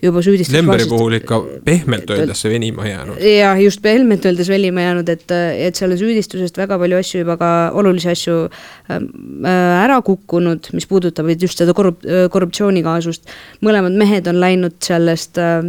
juba 0.01 0.23
süüdistus. 0.25 0.55
Lemberi 0.55 0.87
puhul 0.89 1.19
ikka 1.19 1.37
pehmelt 1.65 2.09
öeldes 2.15 2.41
see 2.41 2.53
venima 2.55 2.87
jäänud. 2.87 3.21
jah, 3.21 3.61
just 3.61 3.83
pehmelt 3.85 4.25
öeldes 4.25 4.49
venima 4.49 4.87
jäänud, 4.87 5.11
et, 5.13 5.27
et 5.67 5.77
seal 5.77 5.93
on 5.93 6.01
süüdistusest 6.01 6.57
väga 6.57 6.79
palju 6.81 6.97
asju 6.97 7.21
juba 7.21 7.37
ka 7.37 7.51
olulisi 7.77 8.09
asju 8.15 8.39
ähm, 8.89 9.05
äh, 9.45 9.83
ära 9.83 9.99
kukkunud, 10.01 10.71
mis 10.73 10.89
puudutavad 10.89 11.45
just 11.45 11.61
seda 11.61 11.77
korrup-, 11.77 12.01
korruptsioonikaasust. 12.33 13.29
mõlemad 13.61 14.01
mehed 14.01 14.25
on 14.33 14.41
läinud 14.41 14.79
sellest 14.81 15.37
äh, 15.37 15.61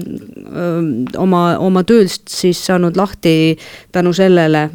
oma, 1.21 1.45
oma 1.61 1.85
tööst 1.85 2.33
siis 2.33 2.65
saanud 2.65 2.97
lahti 2.97 3.59
tänu 3.93 4.09
sellele 4.17 4.22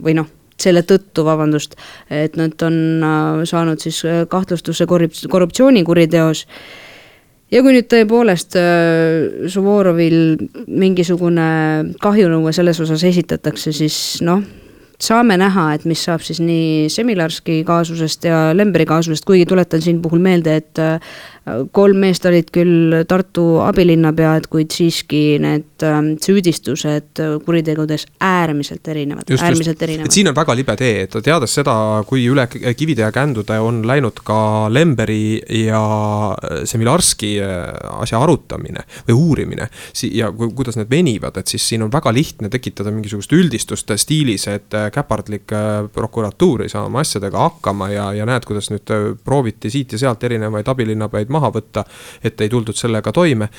või 0.01 0.17
noh 0.17 0.33
selle 0.57 0.81
tõttu, 0.81 1.21
vabandust, 1.21 1.75
et 2.09 2.33
nad 2.39 2.63
on 2.65 2.77
äh, 3.05 3.41
saanud 3.45 3.81
siis 3.81 4.01
kahtlustuse 4.29 4.87
korrup-, 4.89 5.19
korruptsioonikuriteos. 5.29 6.47
Ja 7.53 7.61
kui 7.63 7.75
nüüd 7.75 7.85
tõepoolest 7.91 8.57
äh, 8.59 9.47
Suvorovil 9.53 10.17
mingisugune 10.67 11.49
kahjunõue 12.01 12.51
selles 12.57 12.81
osas 12.83 13.05
esitatakse, 13.07 13.71
siis 13.71 14.17
noh, 14.25 14.41
saame 14.97 15.37
näha, 15.37 15.69
et 15.77 15.85
mis 15.87 16.01
saab 16.07 16.25
siis 16.25 16.41
nii 16.41 16.89
Semilarski 16.91 17.61
kaasusest 17.67 18.25
ja 18.27 18.49
Lemberi 18.57 18.87
kaasusest, 18.89 19.25
kuigi 19.29 19.45
tuletan 19.47 19.83
siin 19.83 20.01
puhul 20.01 20.19
meelde, 20.23 20.57
et 20.63 20.81
äh, 20.81 20.97
kolm 21.71 22.01
meest 22.01 22.25
olid 22.27 22.49
küll 22.53 23.03
Tartu 23.07 23.45
abilinnapead, 23.63 24.49
kuid 24.51 24.73
siiski 24.73 25.37
need 25.43 25.85
ähm, 25.85 26.13
süüdistused 26.23 27.21
kuritegudes 27.45 28.07
äärmiselt 28.23 28.87
erinevad, 28.87 29.29
äärmiselt 29.37 29.81
erinevad. 29.81 30.11
siin 30.11 30.31
on 30.31 30.35
väga 30.35 30.55
libe 30.57 30.75
tee, 30.79 31.05
et 31.05 31.17
teades 31.23 31.53
seda, 31.59 31.75
kui 32.07 32.25
üle 32.29 32.47
kivide 32.49 33.05
ja 33.05 33.11
kändude 33.15 33.59
on 33.63 33.81
läinud 33.87 34.21
ka 34.27 34.39
Lemberi 34.73 35.39
ja 35.63 35.81
Semilarski 36.67 37.31
äh, 37.41 37.65
asja 38.01 38.19
arutamine 38.23 38.83
või 39.07 39.15
uurimine. 39.15 39.69
ja 40.11 40.31
kuidas 40.31 40.77
need 40.77 40.89
venivad, 40.89 41.37
et 41.37 41.47
siis 41.47 41.67
siin 41.69 41.83
on 41.83 41.91
väga 41.93 42.13
lihtne 42.13 42.49
tekitada 42.49 42.91
mingisugust 42.91 43.33
üldistust 43.33 43.91
stiilis, 43.95 44.47
et 44.51 44.73
äh, 44.73 44.89
käpardlik 44.93 45.51
äh, 45.55 45.87
prokuratuur 45.93 46.63
ei 46.65 46.69
saa 46.69 46.85
oma 46.85 47.03
asjadega 47.05 47.39
hakkama 47.47 47.89
ja, 47.93 48.11
ja 48.13 48.27
näed, 48.27 48.45
kuidas 48.47 48.71
nüüd 48.71 48.93
prooviti 49.23 49.71
siit 49.73 49.95
ja 49.95 50.01
sealt 50.01 50.23
erinevaid 50.23 50.67
abilinnapäid 50.67 51.31
maha 51.37 51.51
võtta, 51.53 51.85
et 52.23 52.41
ei 52.41 52.51
tuldud 52.51 52.77
sellega 52.77 53.13
toime. 53.15 53.49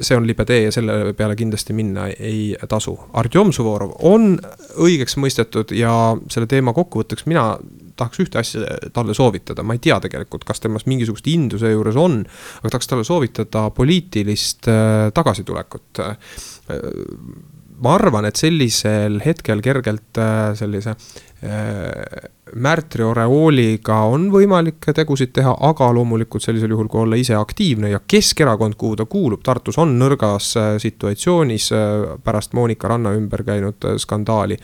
see 0.00 0.16
on 0.16 0.26
libe 0.26 0.44
tee 0.48 0.64
ja 0.66 0.72
selle 0.74 1.12
peale 1.16 1.36
kindlasti 1.36 1.76
minna 1.76 2.08
ei 2.10 2.56
tasu. 2.68 2.96
Artjom 3.20 3.52
Suvorov 3.52 3.94
on 4.08 4.32
õigeks 4.80 5.18
mõistetud 5.20 5.74
ja 5.76 5.92
selle 6.32 6.48
teema 6.50 6.74
kokkuvõtteks 6.76 7.28
mina 7.30 7.52
tahaks 8.00 8.22
ühte 8.24 8.40
asja 8.40 8.78
talle 8.94 9.14
soovitada, 9.16 9.64
ma 9.66 9.76
ei 9.76 9.82
tea 9.84 9.98
tegelikult, 10.02 10.46
kas 10.48 10.62
temas 10.64 10.86
mingisugust 10.88 11.28
indu 11.30 11.60
seejuures 11.60 11.98
on, 12.00 12.20
aga 12.60 12.74
tahaks 12.74 12.90
talle 12.90 13.06
soovitada 13.06 13.66
poliitilist 13.76 14.70
äh, 14.72 15.08
tagasitulekut 15.16 16.02
äh, 16.04 16.36
ma 17.84 17.94
arvan, 17.96 18.26
et 18.28 18.38
sellisel 18.38 19.20
hetkel 19.24 19.62
kergelt 19.64 20.18
äh, 20.20 20.52
sellise 20.58 20.92
äh, 20.92 22.28
märtri 22.60 23.04
oreooliga 23.06 24.00
on 24.10 24.28
võimalik 24.32 24.90
tegusid 24.96 25.32
teha, 25.36 25.54
aga 25.70 25.90
loomulikult 25.96 26.44
sellisel 26.44 26.74
juhul, 26.74 26.90
kui 26.90 27.04
olla 27.04 27.18
ise 27.20 27.36
aktiivne 27.38 27.92
ja 27.92 28.02
Keskerakond, 28.04 28.76
kuhu 28.80 28.98
ta 29.00 29.06
kuulub, 29.10 29.42
Tartus 29.46 29.78
on 29.80 29.96
nõrgas 30.00 30.52
äh, 30.60 30.72
situatsioonis 30.82 31.70
pärast 32.24 32.56
Monika 32.58 32.90
Ranna 32.90 33.14
ümber 33.16 33.44
käinud 33.46 33.86
skandaali. 34.02 34.58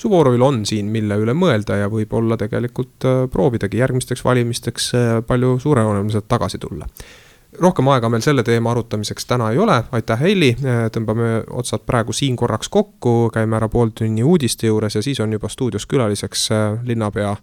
Suvorovil 0.00 0.40
on 0.40 0.62
siin, 0.64 0.88
mille 0.88 1.18
üle 1.20 1.34
mõelda 1.36 1.76
ja 1.76 1.90
võib-olla 1.92 2.38
tegelikult 2.40 3.04
proovidagi 3.32 3.82
järgmisteks 3.82 4.24
valimisteks 4.24 4.86
palju 5.28 5.58
suurejooneliselt 5.60 6.24
tagasi 6.30 6.60
tulla 6.62 6.88
rohkem 7.60 7.88
aega 7.88 8.08
meil 8.08 8.22
selle 8.24 8.42
teema 8.42 8.70
arutamiseks 8.70 9.26
täna 9.26 9.50
ei 9.50 9.58
ole, 9.58 9.82
aitäh 9.92 10.20
Heili, 10.20 10.50
tõmbame 10.92 11.42
otsad 11.50 11.84
praegu 11.86 12.12
siin 12.16 12.36
korraks 12.36 12.68
kokku, 12.68 13.30
käime 13.34 13.56
ära 13.56 13.68
pooltunni 13.68 14.24
uudiste 14.24 14.70
juures 14.70 14.96
ja 14.96 15.02
siis 15.02 15.20
on 15.20 15.32
juba 15.32 15.48
stuudios 15.48 15.86
külaliseks 15.86 16.48
äh, 16.52 16.78
linnapea 16.84 17.36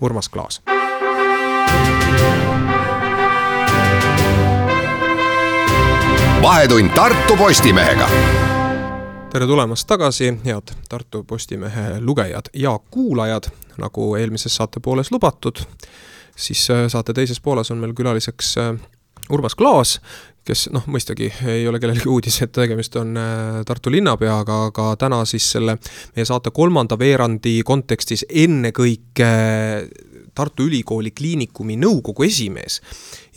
Urmas 0.00 0.28
Klaas. 0.28 0.62
vahetund 6.42 6.90
Tartu 6.94 7.36
Postimehega. 7.36 8.08
Tere 9.32 9.46
tulemast 9.46 9.86
tagasi, 9.86 10.34
head 10.44 10.72
Tartu 10.88 11.24
Postimehe 11.24 12.00
lugejad 12.00 12.50
ja 12.52 12.78
kuulajad, 12.90 13.48
nagu 13.78 14.16
eelmises 14.16 14.56
saate 14.56 14.80
pooles 14.80 15.12
lubatud, 15.12 15.62
siis 16.36 16.70
äh, 16.70 16.88
saate 16.88 17.14
teises 17.14 17.40
pooles 17.40 17.70
on 17.70 17.78
meil 17.78 17.94
külaliseks 17.94 18.58
äh, 18.58 18.74
Urmas 19.30 19.54
Klaas, 19.54 19.98
kes 20.46 20.66
noh, 20.74 20.84
mõistagi 20.90 21.28
ei 21.46 21.66
ole 21.70 21.78
kellelegi 21.82 22.10
uudis, 22.10 22.40
et 22.42 22.52
tegemist 22.54 22.96
on 22.98 23.14
äh, 23.18 23.60
Tartu 23.66 23.92
linnapeaga, 23.94 24.58
aga 24.70 24.88
täna 24.98 25.22
siis 25.28 25.46
selle 25.54 25.76
meie 26.16 26.26
saate 26.26 26.50
kolmanda 26.54 26.98
veerandi 26.98 27.60
kontekstis 27.66 28.26
ennekõike 28.28 29.28
Tartu 30.32 30.64
Ülikooli 30.64 31.10
Kliinikumi 31.12 31.76
nõukogu 31.76 32.24
esimees. 32.24 32.80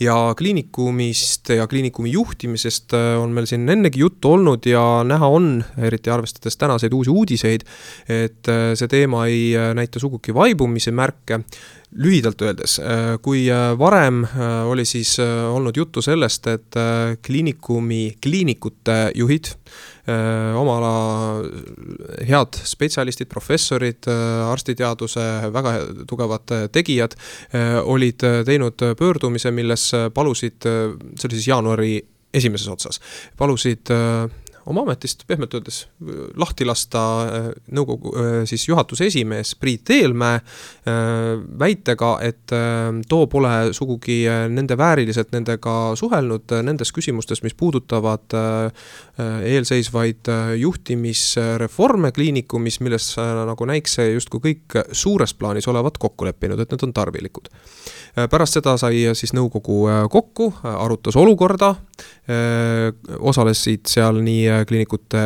ja 0.00 0.34
kliinikumist 0.36 1.48
ja 1.56 1.66
kliinikumi 1.66 2.10
juhtimisest 2.12 2.92
äh, 2.98 3.14
on 3.22 3.30
meil 3.32 3.46
siin 3.46 3.68
ennegi 3.68 4.02
juttu 4.02 4.34
olnud 4.34 4.66
ja 4.66 5.04
näha 5.06 5.28
on, 5.28 5.64
eriti 5.78 6.10
arvestades 6.10 6.56
tänaseid 6.56 6.92
uusi 6.92 7.10
uudiseid, 7.10 7.64
et 8.08 8.50
äh, 8.50 8.74
see 8.74 8.88
teema 8.88 9.26
ei 9.30 9.54
näita 9.78 10.02
sugugi 10.02 10.34
vaibumise 10.34 10.90
märke 10.90 11.44
lühidalt 11.94 12.42
öeldes, 12.42 12.78
äh, 12.78 13.16
kui 13.22 13.46
äh, 13.50 13.72
varem 13.78 14.24
äh, 14.24 14.66
oli 14.66 14.84
siis 14.84 15.16
olnud 15.20 15.76
juttu 15.76 16.02
sellest, 16.02 16.46
et 16.46 16.78
kliinikumi 17.26 18.16
kliinikute 18.22 19.12
juhid, 19.14 19.52
oma 20.56 20.76
ala 20.78 20.90
head 22.28 22.58
spetsialistid, 22.62 23.26
professorid, 23.26 24.06
arstiteaduse 24.46 25.24
väga 25.50 25.72
tugevad 26.06 26.52
tegijad, 26.72 27.16
olid 27.82 28.22
teinud 28.46 28.84
pöördumise, 28.98 29.50
milles 29.50 29.88
palusid, 30.14 30.62
see 30.62 31.26
oli 31.26 31.40
siis 31.40 31.48
jaanuari 31.50 31.90
esimeses 32.38 32.70
otsas, 32.70 33.00
palusid 33.38 33.90
oma 34.66 34.82
ametist 34.82 35.22
pehmelt 35.26 35.54
öeldes 35.54 35.84
lahti 36.38 36.66
lasta 36.66 37.02
äh, 37.22 37.48
nõukogu 37.74 38.12
äh, 38.18 38.38
siis 38.48 38.66
juhatuse 38.68 39.06
esimees 39.06 39.54
Priit 39.60 39.90
Eelmäe 39.94 40.40
äh, 40.40 40.44
väitega, 41.58 42.16
et 42.26 42.54
too 43.08 43.26
pole 43.30 43.52
sugugi 43.76 44.24
nende 44.52 44.76
vääriliselt 44.78 45.32
nendega 45.34 45.74
suhelnud 45.98 46.52
nendes 46.66 46.92
küsimustes, 46.94 47.42
mis 47.42 47.54
puudutavad 47.58 48.34
eelseisvaid 49.18 50.30
juhtimisreforme 50.60 52.12
kliinikumis, 52.14 52.78
milles 52.84 53.08
nagu 53.18 53.68
näikse 53.68 54.06
justkui 54.12 54.42
kõik 54.44 54.78
suures 54.92 55.34
plaanis 55.34 55.68
olevat 55.70 55.98
kokku 55.98 56.28
leppinud, 56.28 56.60
et 56.60 56.72
need 56.72 56.86
on 56.86 56.94
tarvilikud. 56.96 57.50
pärast 58.30 58.58
seda 58.58 58.76
sai 58.80 59.02
siis 59.18 59.34
nõukogu 59.36 59.82
kokku, 60.12 60.52
arutas 60.62 61.16
olukorda, 61.16 61.74
osalesid 63.18 63.86
seal 63.86 64.18
nii 64.24 64.64
kliinikute 64.66 65.20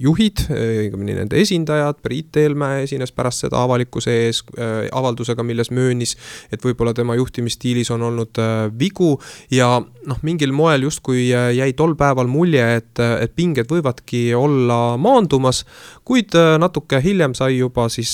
juhid, 0.00 0.46
õigemini 0.48 1.16
nende 1.18 1.36
esindajad, 1.40 1.98
Priit 2.04 2.36
Eelmäe 2.40 2.84
esines 2.84 3.12
pärast 3.12 3.44
seda 3.44 3.60
avalikkuse 3.64 4.14
ees 4.26 4.42
äh, 4.56 4.86
avaldusega, 4.94 5.44
milles 5.46 5.70
möönis, 5.74 6.16
et 6.52 6.62
võib-olla 6.64 6.94
tema 6.96 7.16
juhtimisstiilis 7.18 7.90
on 7.94 8.06
olnud 8.08 8.40
äh, 8.42 8.54
vigu. 8.78 9.14
Ja 9.52 9.76
noh, 9.80 10.22
mingil 10.26 10.54
moel 10.56 10.86
justkui 10.86 11.28
äh, 11.34 11.50
jäi 11.56 11.72
tol 11.78 11.96
päeval 11.98 12.30
mulje, 12.30 12.66
et, 12.80 13.02
et 13.20 13.36
pinged 13.36 13.70
võivadki 13.72 14.28
olla 14.38 14.96
maandumas, 15.00 15.64
kuid 16.06 16.36
natuke 16.62 17.00
hiljem 17.02 17.34
sai 17.34 17.58
juba 17.58 17.88
siis 17.92 18.12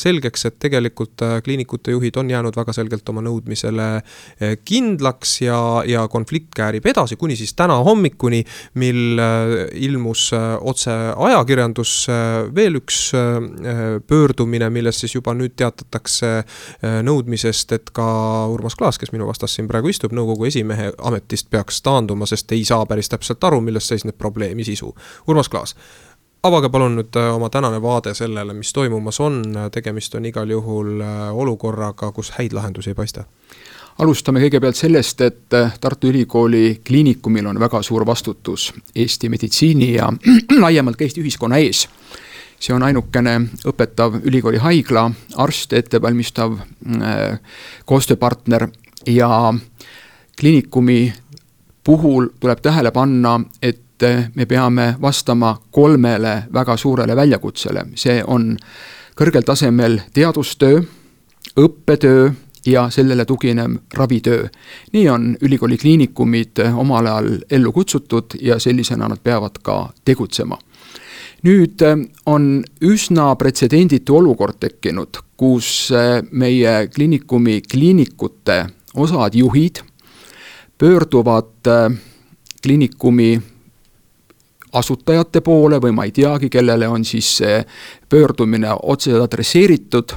selgeks, 0.00 0.46
et 0.48 0.58
tegelikult 0.62 1.24
kliinikute 1.44 1.94
juhid 1.94 2.16
on 2.20 2.30
jäänud 2.30 2.56
väga 2.56 2.74
selgelt 2.76 3.08
oma 3.10 3.24
nõudmisele 3.26 3.88
kindlaks 4.64 5.40
ja, 5.42 5.58
ja 5.86 6.06
konflikt 6.12 6.54
käärib 6.56 6.86
edasi, 6.86 7.18
kuni 7.18 7.36
siis 7.36 7.54
täna 7.58 7.80
hommikuni, 7.86 8.44
mil 8.78 9.18
Äh, 9.26 9.68
ilmus 9.72 10.32
äh, 10.32 10.56
otse 10.60 10.90
ajakirjandusse 11.16 12.12
veel 12.54 12.78
üks 12.80 12.98
äh, 13.14 14.00
pöördumine, 14.06 14.68
milles 14.70 15.00
siis 15.00 15.14
juba 15.16 15.34
nüüd 15.36 15.56
teatatakse 15.58 16.30
nõudmisest, 17.06 17.72
et 17.76 17.92
ka 17.96 18.06
Urmas 18.52 18.76
Klaas, 18.78 18.98
kes 19.00 19.12
minu 19.14 19.28
vastas 19.28 19.56
siin 19.56 19.68
praegu 19.70 19.90
istub, 19.92 20.14
nõukogu 20.16 20.48
esimehe 20.48 20.90
ametist 20.98 21.50
peaks 21.52 21.80
taanduma, 21.84 22.28
sest 22.28 22.52
ei 22.56 22.64
saa 22.68 22.86
päris 22.88 23.10
täpselt 23.12 23.44
aru, 23.44 23.60
milles 23.64 23.88
seisneb 23.88 24.18
probleemi 24.18 24.66
sisu. 24.66 24.92
Urmas 25.30 25.50
Klaas 25.52 25.76
avage 26.46 26.68
palun 26.72 27.00
nüüd 27.00 27.16
oma 27.18 27.48
tänane 27.50 27.80
vaade 27.82 28.14
sellele, 28.14 28.54
mis 28.54 28.72
toimumas 28.72 29.20
on, 29.20 29.40
tegemist 29.72 30.14
on 30.14 30.26
igal 30.28 30.50
juhul 30.50 31.00
olukorraga, 31.32 32.12
kus 32.12 32.32
häid 32.38 32.54
lahendusi 32.56 32.92
ei 32.92 32.98
paista. 32.98 33.24
Alustame 33.98 34.42
kõigepealt 34.44 34.76
sellest, 34.76 35.22
et 35.24 35.54
Tartu 35.80 36.10
Ülikooli 36.10 36.82
Kliinikumil 36.84 37.46
on 37.48 37.60
väga 37.60 37.80
suur 37.82 38.04
vastutus 38.06 38.68
Eesti 38.94 39.30
meditsiini 39.32 39.94
ja 39.94 40.10
laiemalt 40.64 40.98
ka 41.00 41.06
Eesti 41.06 41.24
ühiskonna 41.24 41.62
ees. 41.64 41.86
See 42.60 42.74
on 42.76 42.84
ainukene 42.84 43.38
õpetav 43.68 44.18
ülikooli 44.24 44.60
haigla, 44.60 45.06
arste 45.40 45.80
ettevalmistav 45.80 46.58
äh, 46.58 47.40
koostööpartner 47.88 48.68
ja 49.08 49.30
kliinikumi 50.40 51.00
puhul 51.84 52.28
tuleb 52.40 52.60
tähele 52.60 52.90
panna, 52.92 53.38
et 53.62 53.80
me 54.34 54.46
peame 54.46 54.94
vastama 55.00 55.56
kolmele 55.70 56.42
väga 56.52 56.76
suurele 56.76 57.16
väljakutsele, 57.16 57.86
see 57.94 58.22
on 58.26 58.56
kõrgel 59.16 59.44
tasemel 59.46 60.00
teadustöö, 60.14 60.82
õppetöö 61.56 62.30
ja 62.66 62.90
sellele 62.90 63.24
tuginev 63.24 63.76
ravitöö. 63.94 64.48
nii 64.92 65.08
on 65.08 65.36
ülikooli 65.40 65.76
kliinikumid 65.76 66.58
omal 66.74 67.06
ajal 67.06 67.38
ellu 67.50 67.72
kutsutud 67.72 68.36
ja 68.40 68.58
sellisena 68.58 69.08
nad 69.08 69.18
peavad 69.22 69.58
ka 69.62 69.92
tegutsema 70.04 70.58
nüüd 71.42 71.82
äh, 71.82 71.98
on 72.26 72.64
üsna 72.80 73.34
pretsedenditu 73.36 74.16
olukord 74.16 74.58
tekkinud, 74.60 75.20
kus 75.36 75.92
meie 76.32 76.88
kliinikumi 76.88 77.60
kliinikute 77.70 78.66
osad 78.94 79.34
juhid 79.34 79.82
pöörduvad 80.78 81.68
kliinikumi 82.62 83.40
asutajate 84.78 85.40
poole 85.44 85.80
või 85.82 85.94
ma 85.96 86.06
ei 86.06 86.14
teagi, 86.14 86.50
kellele 86.52 86.88
on 86.88 87.04
siis 87.04 87.30
see 87.40 87.60
pöördumine 88.08 88.74
otseselt 88.82 89.26
adresseeritud, 89.26 90.12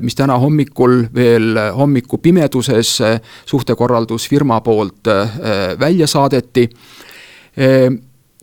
mis 0.00 0.16
täna 0.16 0.38
hommikul 0.40 1.02
veel 1.14 1.58
hommikupimeduses 1.76 2.94
suhtekorraldusfirma 3.50 4.60
poolt 4.64 5.10
välja 5.80 6.06
saadeti. 6.10 6.64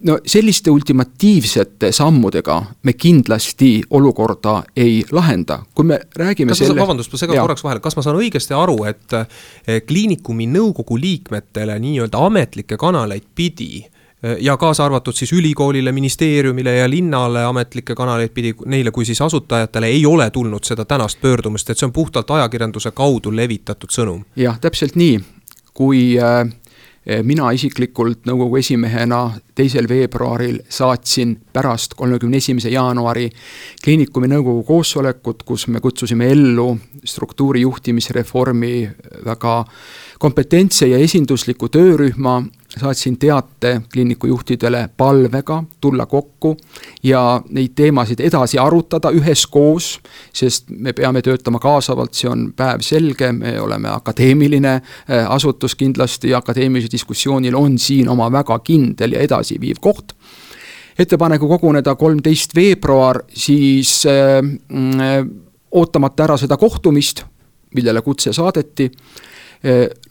No 0.05 0.19
selliste 0.25 0.69
ultimatiivsete 0.71 1.89
sammudega 1.91 2.59
me 2.85 2.93
kindlasti 2.93 3.81
olukorda 3.89 4.59
ei 4.77 4.99
lahenda, 5.11 5.63
kui 5.73 5.87
me 5.89 5.97
räägime 6.15 6.53
kas 6.53 6.61
selle. 6.61 6.77
vabandust, 6.77 7.09
ma 7.11 7.17
segan 7.17 7.39
korraks 7.41 7.65
vahele, 7.65 7.81
kas 7.81 7.97
ma 7.97 8.03
saan 8.05 8.19
õigesti 8.19 8.53
aru, 8.53 8.77
et 8.85 9.15
eh, 9.17 9.79
kliinikumi 9.87 10.45
nõukogu 10.53 10.99
liikmetele 11.01 11.79
nii-öelda 11.81 12.21
ametlikke 12.29 12.77
kanaleid 12.77 13.25
pidi 13.35 13.71
eh, 13.81 13.96
ja 14.39 14.57
kaasa 14.57 14.85
arvatud 14.85 15.13
siis 15.13 15.33
ülikoolile, 15.33 15.91
ministeeriumile 15.91 16.75
ja 16.75 16.89
linnale 16.89 17.43
ametlikke 17.45 17.95
kanaleid 17.95 18.33
pidi, 18.33 18.53
neile 18.65 18.91
kui 18.91 19.05
siis 19.05 19.21
asutajatele 19.21 19.87
ei 19.87 20.05
ole 20.05 20.29
tulnud 20.29 20.63
seda 20.65 20.85
tänast 20.85 21.21
pöördumist, 21.21 21.69
et 21.69 21.77
see 21.77 21.85
on 21.85 21.93
puhtalt 21.93 22.31
ajakirjanduse 22.31 22.91
kaudu 22.91 23.35
levitatud 23.35 23.93
sõnum? 23.93 24.23
jah, 24.35 24.57
täpselt 24.61 24.97
nii, 24.97 25.19
kui 25.77 26.15
äh, 26.17 26.49
mina 27.23 27.51
isiklikult 27.55 28.25
nõukogu 28.27 28.57
esimehena 28.59 29.21
teisel 29.55 29.87
veebruaril 29.89 30.59
saatsin 30.69 31.37
pärast 31.53 31.93
kolmekümne 31.95 32.41
esimese 32.41 32.69
jaanuari 32.73 33.29
kliinikumi 33.83 34.27
nõukogu 34.33 34.65
koosolekut, 34.67 35.43
kus 35.47 35.67
me 35.71 35.79
kutsusime 35.79 36.31
ellu 36.33 36.73
struktuuri 37.05 37.61
juhtimisreformi 37.63 38.73
väga 39.25 39.55
kompetentse 40.19 40.89
ja 40.91 40.97
esindusliku 40.97 41.69
töörühma, 41.71 42.41
saatsin 42.79 43.17
teate 43.17 43.81
kliiniku 43.93 44.27
juhtidele 44.27 44.89
palvega 44.97 45.63
tulla 45.81 46.05
kokku 46.05 46.57
ja 47.03 47.41
neid 47.49 47.75
teemasid 47.75 48.19
edasi 48.19 48.59
arutada 48.59 49.11
üheskoos, 49.11 49.99
sest 50.33 50.69
me 50.69 50.93
peame 50.93 51.21
töötama 51.21 51.59
kaasavalt, 51.59 52.13
see 52.13 52.29
on 52.29 52.51
päevselge, 52.55 53.31
me 53.31 53.59
oleme 53.61 53.89
akadeemiline 53.89 54.73
äh, 54.73 55.29
asutus 55.29 55.75
kindlasti 55.75 56.29
ja 56.33 56.41
akadeemilisel 56.41 56.91
diskussioonil 56.91 57.55
on 57.55 57.77
siin 57.79 58.09
oma 58.09 58.31
väga 58.31 58.59
kindel 58.59 59.17
ja 59.17 59.23
edasiviiv 59.25 59.81
koht. 59.81 60.13
Ettepaneku 60.99 61.47
koguneda 61.47 61.95
kolmteist 61.95 62.55
veebruar, 62.55 63.21
siis 63.29 64.05
äh, 64.05 64.41
mm, 64.41 65.31
ootamata 65.71 66.23
ära 66.23 66.37
seda 66.37 66.57
kohtumist, 66.57 67.23
millele 67.75 68.01
kutse 68.01 68.33
saadeti 68.33 68.91
Eh, 68.91 69.36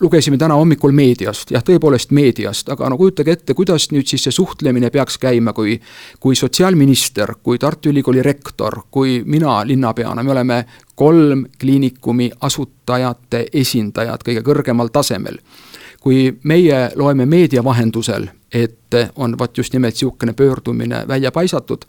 lugesime 0.01 0.37
täna 0.39 0.55
hommikul 0.59 0.93
meediast, 0.93 1.51
jah, 1.55 1.63
tõepoolest 1.65 2.11
meediast, 2.17 2.69
aga 2.73 2.91
no 2.91 2.99
kujutage 3.01 3.33
ette, 3.33 3.55
kuidas 3.57 3.89
nüüd 3.93 4.09
siis 4.09 4.27
see 4.27 4.35
suhtlemine 4.35 4.91
peaks 4.93 5.19
käima, 5.23 5.55
kui 5.57 5.79
kui 6.21 6.37
sotsiaalminister, 6.37 7.37
kui 7.43 7.59
Tartu 7.59 7.91
Ülikooli 7.93 8.23
rektor, 8.23 8.83
kui 8.91 9.23
mina 9.25 9.61
linnapeana, 9.65 10.23
me 10.23 10.33
oleme 10.33 10.59
kolm 10.95 11.47
kliinikumi 11.61 12.31
asutajate 12.41 13.47
esindajad 13.53 14.25
kõige 14.27 14.45
kõrgemal 14.47 14.93
tasemel. 14.93 15.41
Kui 16.07 16.29
meie 16.47 16.85
loeme 16.95 17.25
meedia 17.27 17.65
vahendusel, 17.67 18.29
et 18.55 18.95
on 19.19 19.33
vot 19.39 19.59
just 19.59 19.75
nimelt 19.75 19.97
niisugune 19.97 20.37
pöördumine 20.39 21.01
välja 21.09 21.33
paisatud, 21.35 21.83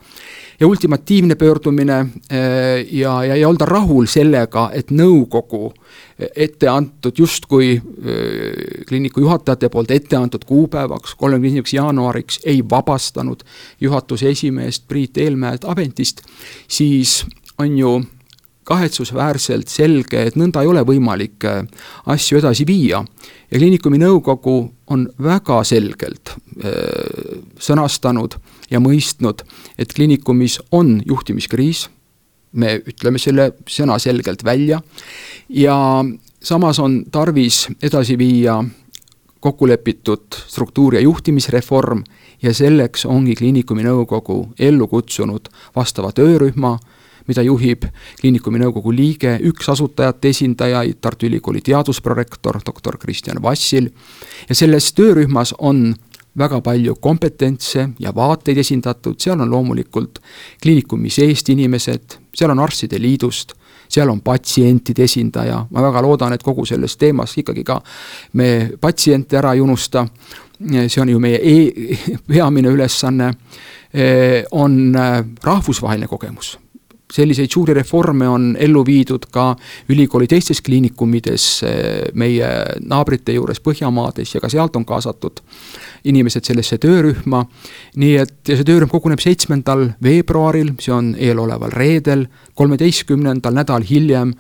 ja 0.60 0.68
ultimatiivne 0.68 1.36
pöördumine 1.36 2.00
eh, 2.00 2.88
ja, 2.92 3.24
ja 3.24 3.36
ei 3.36 3.46
olda 3.46 3.66
rahul 3.70 4.10
sellega, 4.10 4.72
et 4.74 4.90
nõukogu 4.90 5.70
ette 6.18 6.66
antud 6.68 7.14
justkui 7.22 7.76
eh, 7.76 8.82
kliiniku 8.90 9.22
juhatajate 9.22 9.70
poolt 9.70 9.94
ette 9.94 10.18
antud 10.18 10.50
kuupäevaks, 10.50 11.14
kolmekümne 11.16 11.54
esimeseks 11.54 11.78
jaanuariks 11.78 12.42
ei 12.46 12.64
vabastanud 12.70 13.46
juhatuse 13.82 14.34
esimeest 14.34 14.88
Priit 14.88 15.18
Eelmäed 15.18 15.70
ametist, 15.70 16.26
siis 16.68 17.20
on 17.62 17.78
ju 17.78 18.00
kahetsusväärselt 18.68 19.72
selge, 19.72 20.26
et 20.28 20.38
nõnda 20.40 20.64
ei 20.64 20.72
ole 20.72 20.84
võimalik 20.88 21.46
äh, 21.48 21.62
asju 22.12 22.42
edasi 22.42 22.68
viia. 22.68 23.04
ja 23.52 23.60
kliinikumi 23.60 24.00
nõukogu 24.02 24.58
on 24.92 25.08
väga 25.24 25.62
selgelt 25.64 26.34
äh, 26.64 27.44
sõnastanud 27.60 28.36
ja 28.72 28.80
mõistnud, 28.84 29.44
et 29.78 29.94
kliinikumis 29.94 30.60
on 30.72 31.02
juhtimiskriis, 31.06 31.88
me 32.52 32.80
ütleme 32.88 33.20
selle 33.20 33.52
sõnaselgelt 33.68 34.44
välja, 34.44 34.82
ja 35.50 35.78
samas 36.42 36.80
on 36.80 37.04
tarvis 37.12 37.68
edasi 37.82 38.18
viia 38.18 38.64
kokkulepitud 39.40 40.36
struktuur- 40.48 40.96
ja 40.96 41.02
juhtimisreform 41.02 42.04
ja 42.42 42.54
selleks 42.54 43.06
ongi 43.06 43.36
kliinikumi 43.36 43.86
nõukogu 43.86 44.54
ellu 44.60 44.88
kutsunud 44.88 45.48
vastava 45.76 46.12
töörühma, 46.12 46.78
mida 47.28 47.44
juhib 47.46 47.86
kliinikumi 48.22 48.62
nõukogu 48.62 48.94
liige, 48.96 49.38
üks 49.50 49.70
asutajate 49.74 50.32
esindajaid, 50.34 51.00
Tartu 51.02 51.28
Ülikooli 51.28 51.62
teadusprorektor, 51.66 52.62
doktor 52.66 52.98
Kristjan 52.98 53.42
Vassil, 53.44 53.90
ja 54.50 54.56
selles 54.56 54.92
töörühmas 54.98 55.54
on 55.60 55.92
väga 56.38 56.62
palju 56.62 56.96
kompetentse 57.02 57.90
ja 58.00 58.14
vaateid 58.16 58.58
esindatud, 58.62 59.18
seal 59.20 59.40
on 59.42 59.52
loomulikult 59.52 60.20
kliinikumi 60.62 61.10
seest 61.10 61.50
inimesed, 61.50 62.18
seal 62.36 62.54
on 62.54 62.62
arstide 62.62 63.00
liidust, 63.02 63.56
seal 63.90 64.10
on 64.12 64.22
patsientide 64.22 65.08
esindaja, 65.08 65.64
ma 65.72 65.82
väga 65.82 66.04
loodan, 66.06 66.36
et 66.36 66.44
kogu 66.44 66.66
selles 66.66 66.98
teemas 66.98 67.38
ikkagi 67.40 67.64
ka 67.66 67.80
me 68.34 68.50
patsiente 68.82 69.40
ära 69.40 69.56
ei 69.56 69.64
unusta, 69.64 70.06
see 70.60 71.02
on 71.02 71.10
ju 71.10 71.20
meie 71.20 71.40
e 71.42 71.98
peamine 72.28 72.70
ülesanne, 72.74 73.34
on 74.52 74.80
rahvusvaheline 75.44 76.08
kogemus 76.12 76.58
selliseid 77.14 77.52
suuri 77.52 77.74
reforme 77.74 78.28
on 78.28 78.56
ellu 78.60 78.84
viidud 78.86 79.30
ka 79.32 79.56
ülikooli 79.90 80.28
teistes 80.28 80.62
kliinikumides, 80.62 81.46
meie 82.14 82.50
naabrite 82.84 83.36
juures 83.38 83.62
Põhjamaades 83.64 84.34
ja 84.36 84.42
ka 84.44 84.50
sealt 84.52 84.76
on 84.76 84.86
kaasatud 84.86 85.40
inimesed 86.08 86.44
sellesse 86.44 86.78
töörühma. 86.78 87.46
nii 87.96 88.18
et, 88.18 88.36
ja 88.48 88.56
see 88.56 88.68
töörühm 88.68 88.92
koguneb 88.92 89.22
seitsmendal 89.24 89.88
veebruaril, 90.04 90.74
see 90.80 90.94
on 90.94 91.16
eeloleval 91.16 91.72
reedel, 91.74 92.28
kolmeteistkümnendal 92.56 93.56
nädal 93.56 93.88
hiljem 93.88 94.34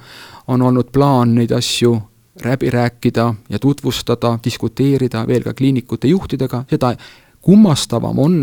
on 0.47 0.61
olnud 0.61 0.91
plaan 0.91 1.35
neid 1.35 1.51
asju 1.51 1.95
läbi 2.43 2.69
rääkida 2.69 3.33
ja 3.49 3.59
tutvustada, 3.59 4.37
diskuteerida 4.43 5.25
veel 5.27 5.43
ka 5.43 5.53
kliinikute 5.53 6.07
juhtidega, 6.07 6.63
seda 6.69 6.93
kummastavam 7.41 8.19
on 8.19 8.35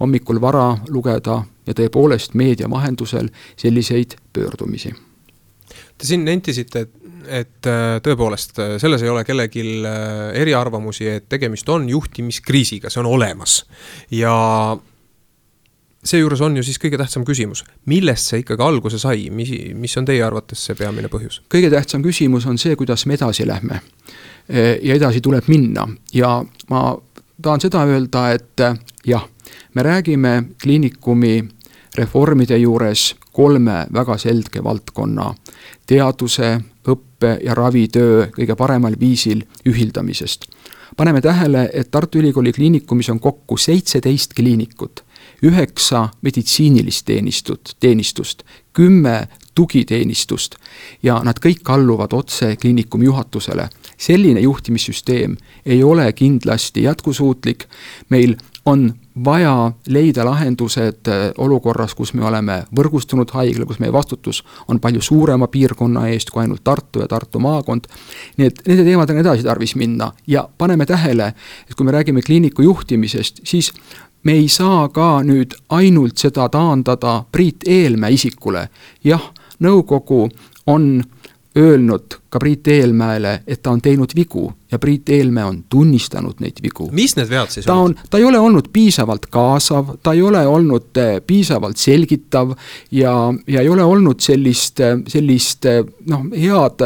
hommikul 0.00 0.40
vara 0.40 0.72
lugeda 0.88 1.42
ja 1.66 1.74
tõepoolest 1.76 2.36
meedia 2.38 2.68
vahendusel 2.70 3.30
selliseid 3.56 4.16
pöördumisi. 4.32 4.92
Te 5.98 6.06
siin 6.06 6.24
nentisite, 6.26 6.84
et, 6.84 6.96
et 7.40 7.68
äh, 7.70 7.98
tõepoolest 8.04 8.58
äh, 8.60 8.74
selles 8.82 9.04
ei 9.04 9.12
ole 9.12 9.24
kellelgi 9.24 9.62
äh, 9.62 10.32
eriarvamusi, 10.42 11.08
et 11.08 11.28
tegemist 11.30 11.68
on 11.72 11.86
juhtimiskriisiga, 11.88 12.90
see 12.90 13.00
on 13.04 13.12
olemas 13.14 13.62
ja 14.12 14.34
seejuures 16.04 16.42
on 16.44 16.58
ju 16.58 16.66
siis 16.66 16.76
kõige 16.82 16.98
tähtsam 17.00 17.24
küsimus, 17.24 17.62
millest 17.88 18.28
see 18.28 18.42
ikkagi 18.42 18.66
alguse 18.66 19.00
sai, 19.00 19.30
mis, 19.32 19.54
mis 19.78 19.96
on 19.96 20.08
teie 20.08 20.20
arvates 20.26 20.66
see 20.66 20.76
peamine 20.78 21.08
põhjus? 21.12 21.40
kõige 21.52 21.70
tähtsam 21.72 22.04
küsimus 22.04 22.48
on 22.50 22.60
see, 22.60 22.76
kuidas 22.76 23.06
me 23.06 23.16
edasi 23.16 23.46
lähme. 23.48 23.80
ja 24.48 24.98
edasi 24.98 25.22
tuleb 25.24 25.46
minna 25.48 25.86
ja 26.12 26.36
ma 26.68 26.82
tahan 27.40 27.62
seda 27.64 27.86
öelda, 27.88 28.26
et 28.36 28.66
jah 29.08 29.24
me 29.74 29.82
räägime 29.82 30.44
kliinikumi 30.62 31.44
reformide 31.94 32.58
juures 32.58 33.14
kolme 33.32 33.86
väga 33.92 34.16
selge 34.18 34.62
valdkonna 34.64 35.34
teaduse, 35.86 36.58
õppe 36.88 37.38
ja 37.44 37.54
ravitöö 37.54 38.28
kõige 38.34 38.56
paremal 38.56 38.96
viisil 39.00 39.42
ühildamisest. 39.66 40.46
paneme 40.96 41.20
tähele, 41.20 41.70
et 41.72 41.90
Tartu 41.90 42.18
Ülikooli 42.18 42.52
Kliinikumis 42.52 43.10
on 43.10 43.20
kokku 43.20 43.56
seitseteist 43.56 44.34
kliinikut, 44.34 45.04
üheksa 45.42 46.08
meditsiinilist 46.22 47.06
teenistut, 47.06 47.76
teenistust, 47.80 48.42
kümme 48.72 49.28
tugiteenistust 49.54 50.54
ja 51.02 51.20
nad 51.24 51.38
kõik 51.38 51.66
alluvad 51.66 52.12
otse 52.12 52.56
kliinikumi 52.56 53.04
juhatusele. 53.04 53.68
selline 53.98 54.40
juhtimissüsteem 54.40 55.36
ei 55.66 55.82
ole 55.84 56.12
kindlasti 56.12 56.82
jätkusuutlik, 56.82 57.64
meil 58.08 58.36
on 58.64 58.94
vaja 59.24 59.72
leida 59.86 60.24
lahendused 60.24 61.08
äh, 61.08 61.32
olukorras, 61.38 61.94
kus 61.94 62.14
me 62.14 62.24
oleme 62.26 62.64
võrgustunud 62.76 63.30
haigla, 63.30 63.66
kus 63.66 63.78
meie 63.78 63.92
vastutus 63.92 64.42
on 64.68 64.80
palju 64.82 65.02
suurema 65.02 65.46
piirkonna 65.48 66.08
eest 66.10 66.30
kui 66.34 66.42
ainult 66.42 66.64
Tartu 66.64 67.04
ja 67.04 67.08
Tartu 67.08 67.38
maakond. 67.38 67.86
nii 68.36 68.46
et 68.46 68.62
nende 68.66 68.84
teemadega 68.84 69.18
on 69.18 69.26
edasi 69.26 69.46
tarvis 69.46 69.76
minna 69.78 70.12
ja 70.26 70.48
paneme 70.58 70.86
tähele, 70.86 71.34
et 71.68 71.74
kui 71.74 71.86
me 71.86 71.92
räägime 71.94 72.22
kliiniku 72.22 72.62
juhtimisest, 72.62 73.40
siis 73.44 73.72
me 74.22 74.32
ei 74.32 74.48
saa 74.48 74.88
ka 74.88 75.22
nüüd 75.22 75.54
ainult 75.68 76.18
seda 76.18 76.48
taandada 76.48 77.24
Priit 77.32 77.68
Eelmäe 77.68 78.12
isikule. 78.18 78.68
jah, 79.04 79.30
nõukogu 79.60 80.28
on 80.66 81.04
öelnud 81.56 82.18
ka 82.34 82.42
Priit 82.42 82.68
Eelmäele, 82.68 83.40
et 83.46 83.62
ta 83.62 83.70
on 83.70 83.80
teinud 83.82 84.10
vigu 84.16 84.48
ja 84.74 84.78
Priit 84.78 85.08
Eelmäe 85.08 85.44
on 85.44 85.64
tunnistanud 85.68 86.40
neid 86.42 86.58
vigu. 86.62 86.88
mis 86.92 87.14
need 87.16 87.30
vead 87.30 87.52
siis 87.54 87.66
ta 87.66 87.74
on, 87.78 87.94
ta 88.10 88.18
ei 88.18 88.24
ole 88.26 88.38
olnud 88.42 88.72
piisavalt 88.72 89.26
kaasav, 89.30 89.94
ta 90.02 90.12
ei 90.12 90.22
ole 90.22 90.42
olnud 90.50 90.98
eh, 90.98 91.20
piisavalt 91.26 91.78
selgitav 91.78 92.56
ja, 92.90 93.14
ja 93.46 93.62
ei 93.62 93.68
ole 93.70 93.84
olnud 93.86 94.20
sellist, 94.24 94.80
eh, 94.82 94.96
sellist 95.08 95.68
eh, 95.70 95.84
noh, 96.10 96.26
head 96.34 96.82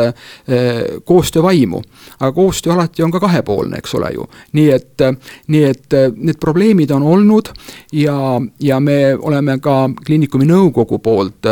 koostöövaimu. 1.04 1.80
aga 2.20 2.32
koostöö 2.32 2.72
alati 2.72 3.02
on 3.02 3.10
ka 3.10 3.20
kahepoolne, 3.20 3.78
eks 3.78 3.94
ole 3.94 4.12
ju. 4.14 4.28
nii 4.52 4.68
et, 4.70 5.06
nii 5.48 5.64
et 5.64 5.98
need 6.16 6.36
probleemid 6.40 6.90
on 6.90 7.02
olnud 7.02 7.48
ja, 7.92 8.18
ja 8.60 8.80
me 8.80 9.16
oleme 9.16 9.58
ka 9.64 9.78
kliinikumi 10.06 10.46
nõukogu 10.48 10.98
poolt 10.98 11.48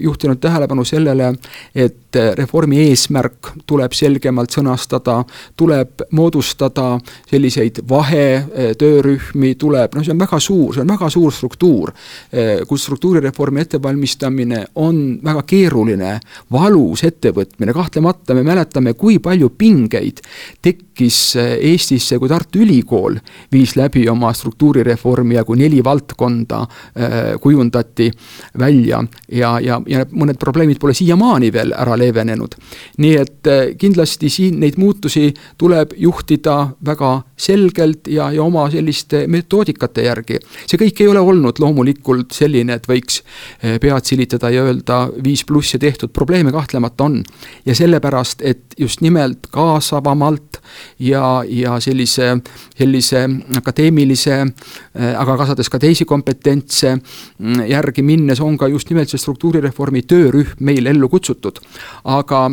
juhtinud 0.00 0.38
tähelepanu 0.40 0.84
sellele, 0.84 1.32
et 1.74 2.18
reformi 2.38 2.84
eesmärk 2.88 3.23
tuleb 3.66 3.92
selgemalt 3.92 4.54
sõnastada, 4.54 5.20
tuleb 5.56 6.04
moodustada 6.16 6.98
selliseid 7.30 7.82
vahetöörühmi, 7.88 9.54
tuleb, 9.60 9.94
noh, 9.94 10.06
see 10.06 10.14
on 10.14 10.22
väga 10.24 10.40
suur, 10.40 10.74
see 10.74 10.84
on 10.84 10.94
väga 10.94 11.10
suur 11.12 11.34
struktuur, 11.34 11.92
eh, 12.32 12.64
kus 12.68 12.86
struktuurireformi 12.88 13.64
ettevalmistamine 13.64 14.64
on 14.74 15.20
väga 15.24 15.44
keeruline, 15.46 16.18
valus 16.52 17.04
ettevõtmine, 17.04 17.74
kahtlemata 17.76 18.34
me 18.34 18.46
mäletame, 18.46 18.94
kui 18.94 19.18
palju 19.18 19.50
pingeid 19.58 20.22
tekkis 20.62 20.93
eh, 21.00 21.56
Eestisse, 21.72 22.18
kui 22.18 22.28
Tartu 22.28 22.62
Ülikool 22.64 23.18
viis 23.52 23.76
läbi 23.76 24.08
oma 24.08 24.32
struktuurireformi 24.32 25.34
ja 25.34 25.44
kui 25.44 25.58
neli 25.58 25.82
valdkonda 25.84 26.60
eh, 26.64 27.16
kujundati 27.40 28.10
välja 28.58 29.02
ja, 29.32 29.58
ja, 29.60 29.80
ja 29.86 30.04
mõned 30.10 30.38
probleemid 30.40 30.80
pole 30.80 30.94
siiamaani 30.94 31.52
veel 31.52 31.74
ära 31.76 31.96
leevenenud. 31.98 32.54
nii 32.98 33.14
et 33.18 33.52
kindlasti 33.78 34.28
siin 34.30 34.60
neid 34.60 34.78
muutusi 34.78 35.32
tuleb 35.58 35.92
juhtida 35.96 36.68
väga 36.86 37.22
selgelt 37.36 38.08
ja, 38.08 38.30
ja 38.32 38.42
oma 38.42 38.70
selliste 38.70 39.24
metoodikate 39.26 40.04
järgi. 40.06 40.38
see 40.66 40.78
kõik 40.80 41.00
ei 41.00 41.08
ole 41.08 41.20
olnud 41.20 41.58
loomulikult 41.60 42.32
selline, 42.32 42.78
et 42.78 42.88
võiks 42.88 43.20
eh, 43.62 43.78
pead 43.80 44.04
silitada 44.04 44.50
ja 44.50 44.64
öelda 44.64 45.08
viis 45.24 45.44
plussi 45.44 45.78
tehtud, 45.78 46.12
probleeme 46.12 46.52
kahtlemata 46.52 47.04
on. 47.04 47.22
ja 47.66 47.74
sellepärast, 47.74 48.42
et 48.42 48.78
just 48.78 49.00
nimelt 49.00 49.50
kaasavamalt 49.50 50.53
ja, 50.98 51.42
ja 51.48 51.78
sellise, 51.80 52.36
sellise 52.78 53.24
akadeemilise, 53.56 54.40
eh, 54.94 55.14
aga 55.20 55.36
kaasades 55.40 55.70
ka 55.70 55.78
teisi 55.82 56.04
kompetentse 56.04 56.94
mm, 56.96 57.64
järgi 57.70 58.02
minnes, 58.02 58.40
on 58.40 58.58
ka 58.58 58.68
just 58.68 58.90
nimelt 58.90 59.10
see 59.10 59.22
struktuurireformi 59.22 60.04
töörühm 60.08 60.60
meil 60.60 60.86
ellu 60.86 61.08
kutsutud. 61.08 61.60
aga 62.04 62.46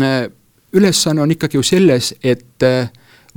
eh, 0.00 0.28
ülesanne 0.74 1.22
on 1.22 1.30
ikkagi 1.30 1.56
ju 1.56 1.62
selles, 1.62 2.14
et 2.22 2.62
äh, 2.62 2.88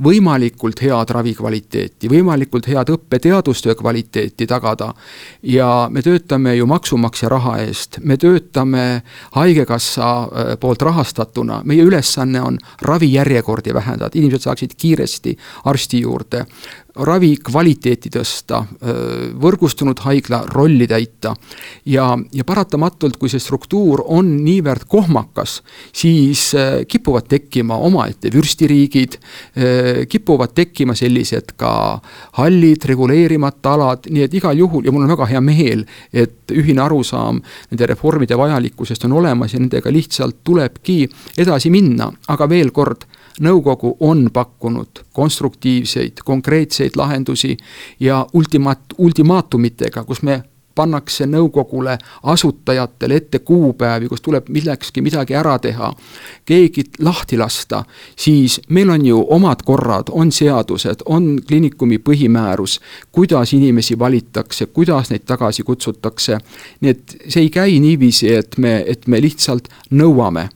võimalikult 0.04 0.82
head 0.82 1.10
ravikvaliteeti, 1.10 2.10
võimalikult 2.10 2.68
head 2.70 2.92
õppe-teadustöö 2.94 3.74
kvaliteeti 3.78 4.46
tagada. 4.46 4.94
ja 5.42 5.88
me 5.90 6.02
töötame 6.02 6.54
ju 6.54 6.66
maksumaksja 6.66 7.28
raha 7.28 7.58
eest, 7.58 7.98
me 8.00 8.16
töötame 8.16 9.02
Haigekassa 9.32 10.10
äh, 10.22 10.56
poolt 10.60 10.82
rahastatuna, 10.82 11.62
meie 11.64 11.82
ülesanne 11.82 12.42
on 12.42 12.58
ravijärjekordi 12.82 13.74
vähendada, 13.74 14.10
inimesed 14.14 14.46
saaksid 14.46 14.74
kiiresti 14.76 15.38
arsti 15.64 16.00
juurde 16.00 16.46
ravi 17.06 17.34
kvaliteeti 17.44 18.10
tõsta, 18.12 18.62
võrgustunud 19.40 19.98
haigla 20.02 20.42
rolli 20.52 20.86
täita. 20.88 21.34
ja, 21.86 22.18
ja 22.32 22.44
paratamatult, 22.44 23.16
kui 23.16 23.28
see 23.28 23.40
struktuur 23.40 24.02
on 24.06 24.30
niivõrd 24.44 24.86
kohmakas, 24.88 25.62
siis 25.92 26.52
kipuvad 26.88 27.28
tekkima 27.28 27.76
omaette 27.76 28.30
vürstiriigid, 28.34 29.18
kipuvad 30.08 30.54
tekkima 30.54 30.94
sellised 30.98 31.54
ka 31.56 32.00
hallid, 32.40 32.84
reguleerimata 32.84 33.74
alad, 33.74 34.08
nii 34.10 34.26
et 34.26 34.34
igal 34.34 34.58
juhul 34.58 34.86
ja 34.86 34.92
mul 34.92 35.06
on 35.06 35.14
väga 35.14 35.30
hea 35.32 35.42
meel, 35.44 35.84
et 36.12 36.54
ühine 36.54 36.82
arusaam 36.84 37.42
nende 37.70 37.86
reformide 37.86 38.38
vajalikkusest 38.38 39.04
on 39.08 39.18
olemas 39.20 39.54
ja 39.54 39.62
nendega 39.62 39.92
lihtsalt 39.92 40.42
tulebki 40.44 41.04
edasi 41.38 41.70
minna, 41.70 42.10
aga 42.28 42.48
veel 42.50 42.72
kord 42.74 43.06
nõukogu 43.40 43.96
on 44.00 44.28
pakkunud 44.32 45.04
konstruktiivseid, 45.12 46.22
konkreetseid 46.24 46.96
lahendusi 46.96 47.56
ja 48.00 48.26
ultimaat-, 48.32 48.94
ultimaatumitega, 48.98 50.04
kus 50.04 50.22
me 50.22 50.42
pannakse 50.78 51.26
nõukogule, 51.26 51.96
asutajatele 52.30 53.18
ette 53.18 53.40
kuupäevi, 53.42 54.08
kus 54.10 54.22
tuleb 54.22 54.50
millekski 54.54 55.02
midagi 55.02 55.34
ära 55.38 55.56
teha, 55.62 55.90
keegi 56.46 56.84
lahti 57.02 57.38
lasta, 57.40 57.82
siis 58.18 58.60
meil 58.74 58.92
on 58.94 59.06
ju 59.06 59.24
omad 59.34 59.64
korrad, 59.66 60.12
on 60.14 60.30
seadused, 60.34 61.02
on 61.06 61.32
kliinikumi 61.48 61.98
põhimäärus, 62.04 62.78
kuidas 63.12 63.54
inimesi 63.58 63.98
valitakse, 63.98 64.68
kuidas 64.70 65.10
neid 65.10 65.26
tagasi 65.26 65.66
kutsutakse. 65.66 66.38
nii 66.80 66.90
et 66.90 67.16
see 67.26 67.42
ei 67.42 67.50
käi 67.50 67.80
niiviisi, 67.82 68.30
et 68.34 68.58
me, 68.58 68.78
et 68.86 69.06
me 69.06 69.20
lihtsalt 69.22 69.68
nõuame 69.90 70.48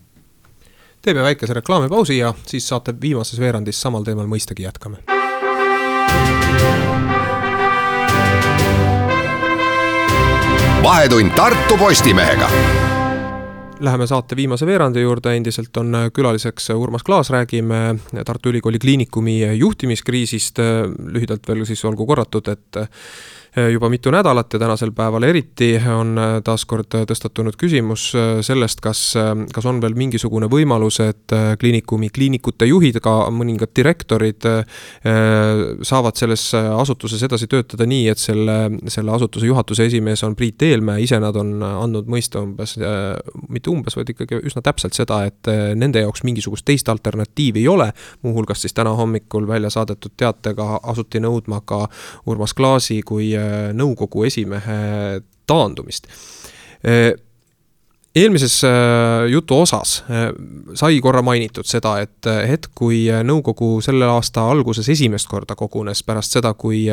teeme 1.03 1.23
väikese 1.23 1.55
reklaamipausi 1.55 2.19
ja 2.19 2.35
siis 2.47 2.69
saate 2.69 2.95
viimases 3.01 3.41
veerandis 3.41 3.81
samal 3.81 4.05
teemal 4.05 4.31
mõistagi 4.31 4.63
jätkame. 4.69 5.03
vahetund 10.83 11.31
Tartu 11.37 11.77
Postimehega 11.79 12.49
Läheme 13.83 14.07
saate 14.07 14.37
viimase 14.39 14.67
veerandi 14.67 15.03
juurde, 15.03 15.33
endiselt 15.35 15.77
on 15.77 15.97
külaliseks 16.15 16.69
Urmas 16.71 17.03
Klaas, 17.03 17.31
räägime 17.35 17.97
Tartu 18.25 18.53
Ülikooli 18.53 18.79
Kliinikumi 18.79 19.41
juhtimiskriisist. 19.59 20.59
lühidalt 21.15 21.49
veel 21.49 21.65
siis 21.67 21.85
olgu 21.85 22.07
korratud, 22.07 22.49
et 22.49 22.79
juba 23.73 23.89
mitu 23.89 24.11
nädalat 24.11 24.53
ja 24.53 24.59
tänasel 24.59 24.91
päeval 24.97 25.23
eriti 25.23 25.75
on 25.93 26.17
äh, 26.19 26.39
taaskord 26.45 26.95
tõstatunud 27.09 27.57
küsimus 27.61 28.07
äh, 28.17 28.41
sellest, 28.41 28.81
kas, 28.81 29.03
kas 29.53 29.67
on 29.69 29.81
veel 29.83 29.93
mingisugune 29.99 30.49
võimalus, 30.49 31.03
et 31.05 31.35
kliinikumi 31.61 32.09
kliinikute 32.09 32.67
juhid, 32.71 32.97
ka 33.05 33.13
mõningad 33.33 33.75
direktorid 33.77 34.47
saavad 35.83 36.17
selles 36.19 36.43
asutuses 36.55 37.23
edasi 37.23 37.47
töötada 37.51 37.87
nii, 37.89 38.07
et 38.13 38.21
selle, 38.21 38.57
selle 38.91 39.13
asutuse 39.15 39.47
juhatuse 39.47 39.87
esimees 39.91 40.23
on 40.25 40.37
Priit 40.37 40.63
Eelmäe, 40.63 41.03
ise 41.05 41.19
nad 41.21 41.37
on 41.37 41.55
andnud 41.63 42.09
mõista 42.11 42.41
umbes, 42.43 42.77
mitte 43.49 43.71
umbes, 43.73 43.97
vaid 43.99 44.13
ikkagi 44.15 44.41
üsna 44.49 44.63
täpselt 44.65 44.97
seda, 44.97 45.23
et 45.29 45.51
nende 45.79 46.03
jaoks 46.05 46.25
mingisugust 46.27 46.67
teist 46.69 46.89
alternatiivi 46.93 47.63
ei 47.65 47.69
ole, 47.69 47.91
muuhulgas 48.23 48.65
siis 48.65 48.77
täna 48.77 48.95
hommikul 48.99 49.47
välja 49.49 49.71
saadetud 49.73 50.17
teatega 50.17 50.81
asuti 50.83 51.23
nõudma 51.23 51.63
ka 51.67 51.85
Urmas 52.27 52.55
Klaasi 52.57 53.01
kui 53.07 53.33
nõukogu 53.75 54.27
esimehe 54.29 55.21
taandumist. 55.47 56.09
Eelmises 58.15 58.65
äh, 58.65 59.31
jutu 59.33 59.57
osas 59.63 60.05
äh, 60.11 60.27
sai 60.77 60.99
korra 61.01 61.23
mainitud 61.25 61.65
seda, 61.65 61.95
et 62.05 62.29
äh, 62.29 62.43
hetk, 62.51 62.75
kui 62.77 63.07
nõukogu 63.25 63.79
selle 63.85 64.05
aasta 64.05 64.45
alguses 64.53 64.91
esimest 64.93 65.31
korda 65.31 65.57
kogunes 65.57 66.05
pärast 66.05 66.37
seda, 66.37 66.53
kui, 66.53 66.85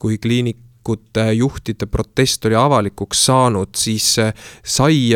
kui 0.00 0.16
kliinik 0.16 0.62
kliinikute 0.88 1.32
juhtide 1.32 1.86
protest 1.86 2.44
oli 2.46 2.54
avalikuks 2.56 3.24
saanud, 3.26 3.68
siis 3.76 4.16
sai 4.64 5.10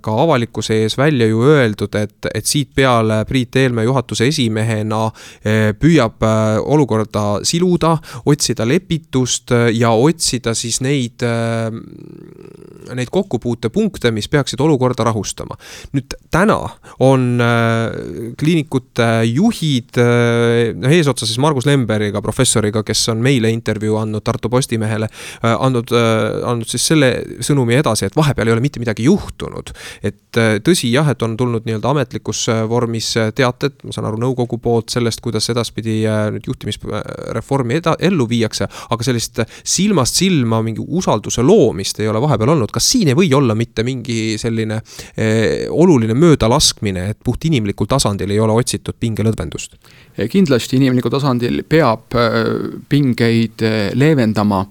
ka 0.00 0.16
avalikkuse 0.22 0.82
ees 0.82 0.96
välja 0.98 1.26
ju 1.26 1.42
öeldud, 1.42 1.94
et, 1.94 2.28
et 2.34 2.44
siit 2.44 2.70
peale 2.74 3.24
Priit 3.24 3.56
Eelmäe 3.56 3.84
juhatuse 3.84 4.26
esimehena 4.28 5.10
püüab 5.80 6.22
olukorda 6.64 7.40
siluda, 7.44 7.96
otsida 8.26 8.66
lepitust 8.66 9.52
ja 9.72 9.90
otsida 9.90 10.54
siis 10.54 10.80
neid, 10.80 11.24
neid 12.94 13.10
kokkupuutepunkte, 13.10 14.10
mis 14.10 14.28
peaksid 14.28 14.60
olukorda 14.60 15.04
rahustama. 15.04 15.56
nüüd 15.92 16.16
täna 16.30 16.58
on 17.00 17.40
kliinikute 18.38 19.08
juhid, 19.30 19.96
noh 20.76 20.92
eesotsas 20.92 21.30
siis 21.30 21.40
Margus 21.40 21.66
Lemberiga, 21.66 22.22
professoriga, 22.22 22.82
kes 22.82 23.08
on 23.12 23.22
meile 23.24 23.50
intervjuu 23.50 23.96
andnud 24.00 24.24
Tartu 24.26 24.50
Postimehele, 24.50 25.05
äh, 25.06 25.54
andnud, 25.54 25.92
äh, 25.94 26.40
andnud 26.46 26.70
siis 26.70 26.86
selle 26.92 27.10
sõnumi 27.44 27.78
edasi, 27.78 28.06
et 28.08 28.16
vahepeal 28.16 28.50
ei 28.50 28.56
ole 28.56 28.64
mitte 28.64 28.82
midagi 28.82 29.06
juhtunud. 29.06 29.72
et 30.02 30.40
äh, 30.40 30.56
tõsi 30.64 30.90
jah, 30.92 31.08
et 31.10 31.22
on 31.22 31.36
tulnud 31.36 31.66
nii-öelda 31.66 31.92
ametlikus 31.92 32.46
vormis 32.68 33.12
teated, 33.36 33.78
ma 33.84 33.94
saan 33.94 34.08
aru, 34.10 34.20
nõukogu 34.20 34.58
poolt 34.62 34.92
sellest, 34.92 35.22
kuidas 35.24 35.48
edaspidi 35.52 36.02
nüüd 36.34 36.46
juhtimisreformi 36.48 37.80
eda-, 37.80 37.96
ellu 38.08 38.28
viiakse, 38.28 38.68
aga 38.90 39.06
sellist 39.06 39.42
silmast 39.64 40.20
silma 40.20 40.60
mingi 40.64 40.84
usalduse 40.84 41.44
loomist 41.46 42.00
ei 42.00 42.10
ole 42.10 42.20
vahepeal 42.22 42.54
olnud, 42.56 42.72
kas 42.74 42.88
siin 42.92 43.12
ei 43.12 43.18
või 43.18 43.30
olla 43.36 43.56
mitte 43.58 43.84
mingi 43.86 44.36
selline 44.40 44.80
eh, 45.16 45.66
oluline 45.70 46.16
möödalaskmine, 46.18 47.10
et 47.12 47.20
puhtinimlikul 47.24 47.88
tasandil 47.90 48.30
ei 48.34 48.40
ole 48.42 48.56
otsitud 48.56 48.98
pingelõdvendust? 49.00 49.78
kindlasti 50.32 50.78
inimlikul 50.78 51.12
tasandil 51.12 51.60
peab 51.68 52.14
pingeid 52.88 53.60
leevendama 53.94 54.62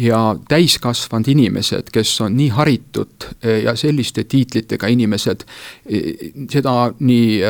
ja 0.00 0.20
täiskasvanud 0.48 1.28
inimesed, 1.28 1.90
kes 1.92 2.12
on 2.24 2.36
nii 2.38 2.48
haritud 2.56 3.28
äh, 3.28 3.60
ja 3.64 3.76
selliste 3.76 4.24
tiitlitega 4.24 4.88
inimesed, 4.90 5.46
seda 6.50 6.74
nii, 6.98 7.40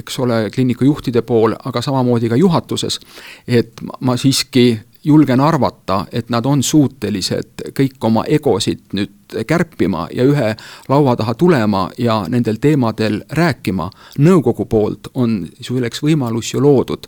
eks 0.00 0.18
ole, 0.22 0.40
kliiniku 0.54 0.86
juhtide 0.86 1.22
pool, 1.26 1.54
aga 1.64 1.82
samamoodi 1.82 2.30
ka 2.30 2.38
juhatuses, 2.38 3.00
et 3.48 3.80
ma 4.00 4.16
siiski 4.20 4.68
julgen 5.06 5.40
arvata, 5.40 6.06
et 6.12 6.30
nad 6.34 6.46
on 6.46 6.62
suutelised 6.62 7.68
kõik 7.78 8.02
oma 8.08 8.24
egosid 8.26 8.80
nüüd 8.92 9.36
kärpima 9.46 10.08
ja 10.14 10.24
ühe 10.26 10.48
laua 10.88 11.16
taha 11.16 11.34
tulema 11.34 11.90
ja 11.98 12.24
nendel 12.28 12.58
teemadel 12.60 13.20
rääkima. 13.30 13.90
nõukogu 14.18 14.66
poolt 14.66 15.08
on 15.14 15.46
selleks 15.60 16.02
võimalus 16.02 16.54
ju 16.54 16.62
loodud. 16.62 17.06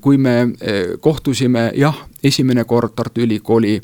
kui 0.00 0.18
me 0.18 0.40
eh, 0.40 0.86
kohtusime 1.00 1.72
jah, 1.74 1.96
esimene 2.24 2.64
kord 2.64 2.92
Tartu 2.94 3.20
Ülikooli 3.20 3.80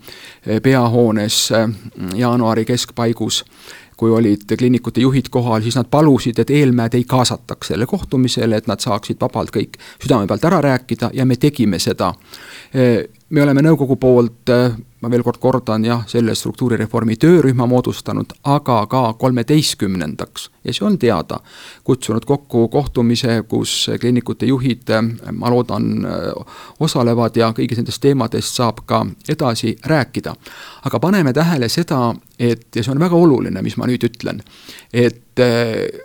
eh, 0.47 0.61
peahoones 0.63 1.51
eh, 1.51 1.69
jaanuari 2.15 2.65
keskpaigus 2.65 3.45
kui 4.05 4.13
olid 4.13 4.45
kliinikute 4.59 5.01
juhid 5.01 5.31
kohal, 5.33 5.63
siis 5.65 5.79
nad 5.79 5.89
palusid, 5.91 6.39
et 6.39 6.51
Eelmäed 6.53 6.95
ei 6.95 7.07
kaasataks 7.09 7.73
selle 7.73 7.87
kohtumisele, 7.89 8.59
et 8.61 8.67
nad 8.69 8.83
saaksid 8.85 9.17
vabalt 9.21 9.53
kõik 9.55 9.79
südame 10.03 10.29
pealt 10.29 10.45
ära 10.45 10.61
rääkida 10.61 11.11
ja 11.17 11.25
me 11.25 11.39
tegime 11.41 11.81
seda 11.81 12.13
me 13.35 13.43
oleme 13.43 13.63
nõukogu 13.65 13.97
poolt, 13.99 14.51
äh, 14.53 14.75
ma 15.03 15.11
veel 15.11 15.23
kord 15.27 15.41
kordan, 15.43 15.85
jah, 15.85 16.05
selle 16.09 16.35
struktuurireformi 16.39 17.17
töörühma 17.21 17.67
moodustanud, 17.69 18.31
aga 18.51 18.77
ka 18.91 19.03
kolmeteistkümnendaks, 19.21 20.49
ja 20.65 20.75
see 20.75 20.87
on 20.87 20.99
teada, 21.03 21.41
kutsunud 21.85 22.25
kokku 22.29 22.69
kohtumise, 22.73 23.41
kus 23.49 23.75
kliinikute 24.01 24.47
juhid, 24.51 24.87
äh, 24.95 25.33
ma 25.33 25.51
loodan, 25.53 25.91
äh, 26.07 26.57
osalevad 26.81 27.37
ja 27.37 27.51
kõigist 27.57 27.83
nendest 27.83 28.03
teemadest 28.05 28.61
saab 28.61 28.85
ka 28.87 29.05
edasi 29.29 29.77
rääkida. 29.85 30.35
aga 30.85 31.01
paneme 31.01 31.33
tähele 31.33 31.69
seda, 31.69 32.15
et, 32.39 32.69
ja 32.77 32.83
see 32.83 32.93
on 32.93 33.01
väga 33.01 33.17
oluline, 33.17 33.63
mis 33.63 33.77
ma 33.77 33.87
nüüd 33.87 34.05
ütlen, 34.05 34.43
et 34.93 35.21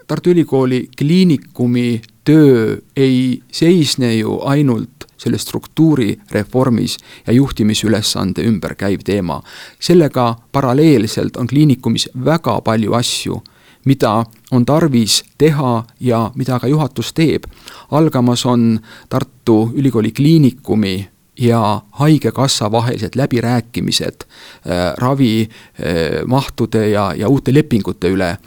Tartu 0.07 0.31
Ülikooli 0.31 0.87
kliinikumi 0.97 2.01
töö 2.29 2.77
ei 2.95 3.41
seisne 3.51 4.15
ju 4.15 4.39
ainult 4.45 5.07
selles 5.17 5.41
struktuurireformis 5.41 6.97
ja 7.27 7.33
juhtimisülesande 7.33 8.43
ümber 8.45 8.75
käiv 8.75 8.99
teema. 9.05 9.41
sellega 9.79 10.35
paralleelselt 10.51 11.37
on 11.37 11.47
kliinikumis 11.47 12.09
väga 12.25 12.61
palju 12.61 12.93
asju, 12.93 13.41
mida 13.85 14.25
on 14.51 14.65
tarvis 14.65 15.23
teha 15.37 15.83
ja 15.99 16.31
mida 16.35 16.59
ka 16.59 16.67
juhatus 16.67 17.13
teeb. 17.13 17.43
algamas 17.91 18.45
on 18.45 18.79
Tartu 19.09 19.71
Ülikooli 19.73 20.11
Kliinikumi 20.11 21.09
ja 21.39 21.81
Haigekassa 21.91 22.71
vahelised 22.71 23.09
läbirääkimised 23.15 24.15
äh, 24.23 24.93
ravimahtude 24.97 26.83
äh, 26.83 26.89
ja, 26.91 27.13
ja 27.17 27.27
uute 27.29 27.53
lepingute 27.53 28.09
üle. 28.09 28.37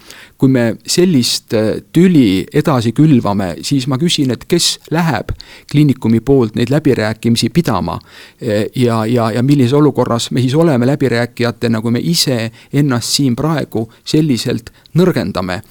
kui 0.43 0.49
me 0.49 0.77
sellist 0.87 1.55
äh, 1.55 1.77
tüli 1.93 2.47
edasi 2.53 2.91
külvame, 2.93 3.53
siis 3.63 3.87
ma 3.87 3.95
küsin, 3.99 4.33
et 4.35 4.43
kes 4.51 4.81
läheb 4.91 5.31
kliinikumi 5.71 6.19
poolt 6.21 6.57
neid 6.59 6.71
läbirääkimisi 6.71 7.49
pidama 7.55 7.95
äh, 7.95 8.67
ja, 8.77 9.07
ja, 9.07 9.31
ja 9.31 9.43
millises 9.43 9.73
olukorras 9.73 10.31
me 10.31 10.41
siis 10.41 10.55
oleme 10.55 10.87
läbirääkijatena, 10.87 11.81
kui 11.81 11.91
me 11.91 12.01
ise 12.03 12.51
ennast 12.73 13.15
siin 13.15 13.37
praegu 13.37 13.87
selliselt 14.05 14.73
nõrgendame. 14.99 15.63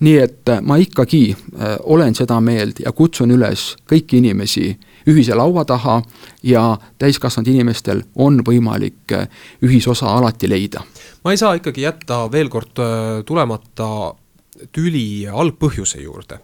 nii 0.00 0.18
et 0.18 0.54
ma 0.62 0.76
ikkagi 0.76 1.34
äh, 1.34 1.76
olen 1.82 2.14
seda 2.14 2.40
meelt 2.40 2.80
ja 2.80 2.92
kutsun 2.92 3.30
üles 3.30 3.74
kõiki 3.90 4.22
inimesi 4.22 4.78
ühise 5.10 5.36
laua 5.36 5.64
taha 5.64 6.00
ja 6.42 6.64
täiskasvanud 6.98 7.50
inimestel 7.52 8.02
on 8.16 8.40
võimalik 8.46 9.14
äh, 9.16 9.28
ühisosa 9.62 10.14
alati 10.16 10.48
leida. 10.50 10.84
ma 11.24 11.34
ei 11.34 11.40
saa 11.40 11.54
ikkagi 11.58 11.86
jätta 11.86 12.26
veel 12.32 12.48
kord 12.48 12.78
äh, 12.82 13.24
tulemata 13.26 14.14
tüli 14.72 15.26
algpõhjuse 15.28 16.02
juurde 16.02 16.40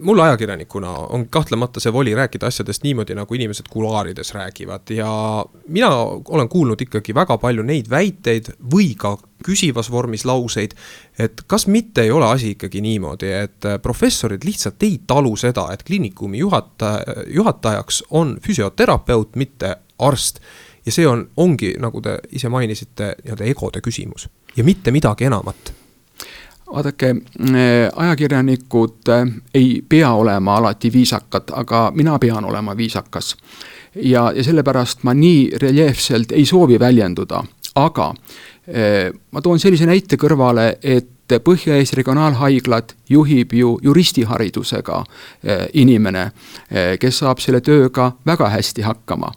mul 0.00 0.20
ajakirjanikuna 0.20 0.90
on 0.90 1.26
kahtlemata 1.28 1.80
see 1.80 1.92
voli 1.92 2.14
rääkida 2.14 2.46
asjadest 2.46 2.82
niimoodi, 2.82 3.14
nagu 3.14 3.34
inimesed 3.34 3.66
kuluaarides 3.70 4.34
räägivad 4.34 4.90
ja 4.90 5.10
mina 5.68 5.90
olen 6.28 6.48
kuulnud 6.48 6.80
ikkagi 6.80 7.14
väga 7.14 7.38
palju 7.38 7.62
neid 7.62 7.90
väiteid 7.90 8.52
või 8.74 8.92
ka 8.98 9.16
küsivas 9.42 9.90
vormis 9.90 10.24
lauseid, 10.24 10.74
et 11.18 11.44
kas 11.46 11.66
mitte 11.66 12.02
ei 12.02 12.10
ole 12.10 12.26
asi 12.26 12.54
ikkagi 12.56 12.80
niimoodi, 12.80 13.32
et 13.32 13.68
professorid 13.82 14.44
lihtsalt 14.44 14.82
ei 14.82 15.00
talu 15.06 15.36
seda, 15.36 15.68
et 15.72 15.82
kliinikumi 15.82 16.38
juhataja, 16.38 17.22
juhatajaks 17.26 18.04
on 18.10 18.36
füsioterapeut, 18.46 19.36
mitte 19.36 19.76
arst. 19.98 20.40
ja 20.86 20.92
see 20.92 21.06
on, 21.06 21.28
ongi, 21.36 21.74
nagu 21.78 22.00
te 22.02 22.18
ise 22.32 22.48
mainisite, 22.48 23.14
nii-öelda 23.22 23.44
egode 23.44 23.80
küsimus 23.80 24.28
ja 24.56 24.64
mitte 24.64 24.90
midagi 24.90 25.24
enamat 25.24 25.72
vaadake, 26.72 27.10
äh, 27.10 27.90
ajakirjanikud 27.96 29.08
äh, 29.08 29.28
ei 29.54 29.84
pea 29.88 30.12
olema 30.12 30.56
alati 30.56 30.92
viisakad, 30.92 31.52
aga 31.52 31.92
mina 31.94 32.18
pean 32.18 32.44
olema 32.44 32.76
viisakas. 32.76 33.36
ja, 33.94 34.32
ja 34.34 34.44
sellepärast 34.44 35.02
ma 35.02 35.14
nii 35.14 35.50
reljeefselt 35.62 36.32
ei 36.32 36.46
soovi 36.46 36.78
väljenduda, 36.80 37.44
aga 37.74 38.08
äh, 38.08 38.51
ma 38.66 39.40
toon 39.42 39.58
sellise 39.58 39.86
näite 39.88 40.16
kõrvale, 40.20 40.76
et 40.82 41.08
Põhja-Eesti 41.32 41.96
Regionaalhaiglat 41.96 42.92
juhib 43.08 43.54
ju 43.56 43.78
juristiharidusega 43.82 44.98
inimene, 45.80 46.26
kes 47.00 47.22
saab 47.22 47.40
selle 47.40 47.62
tööga 47.64 48.10
väga 48.26 48.50
hästi 48.52 48.84
hakkama. 48.84 49.32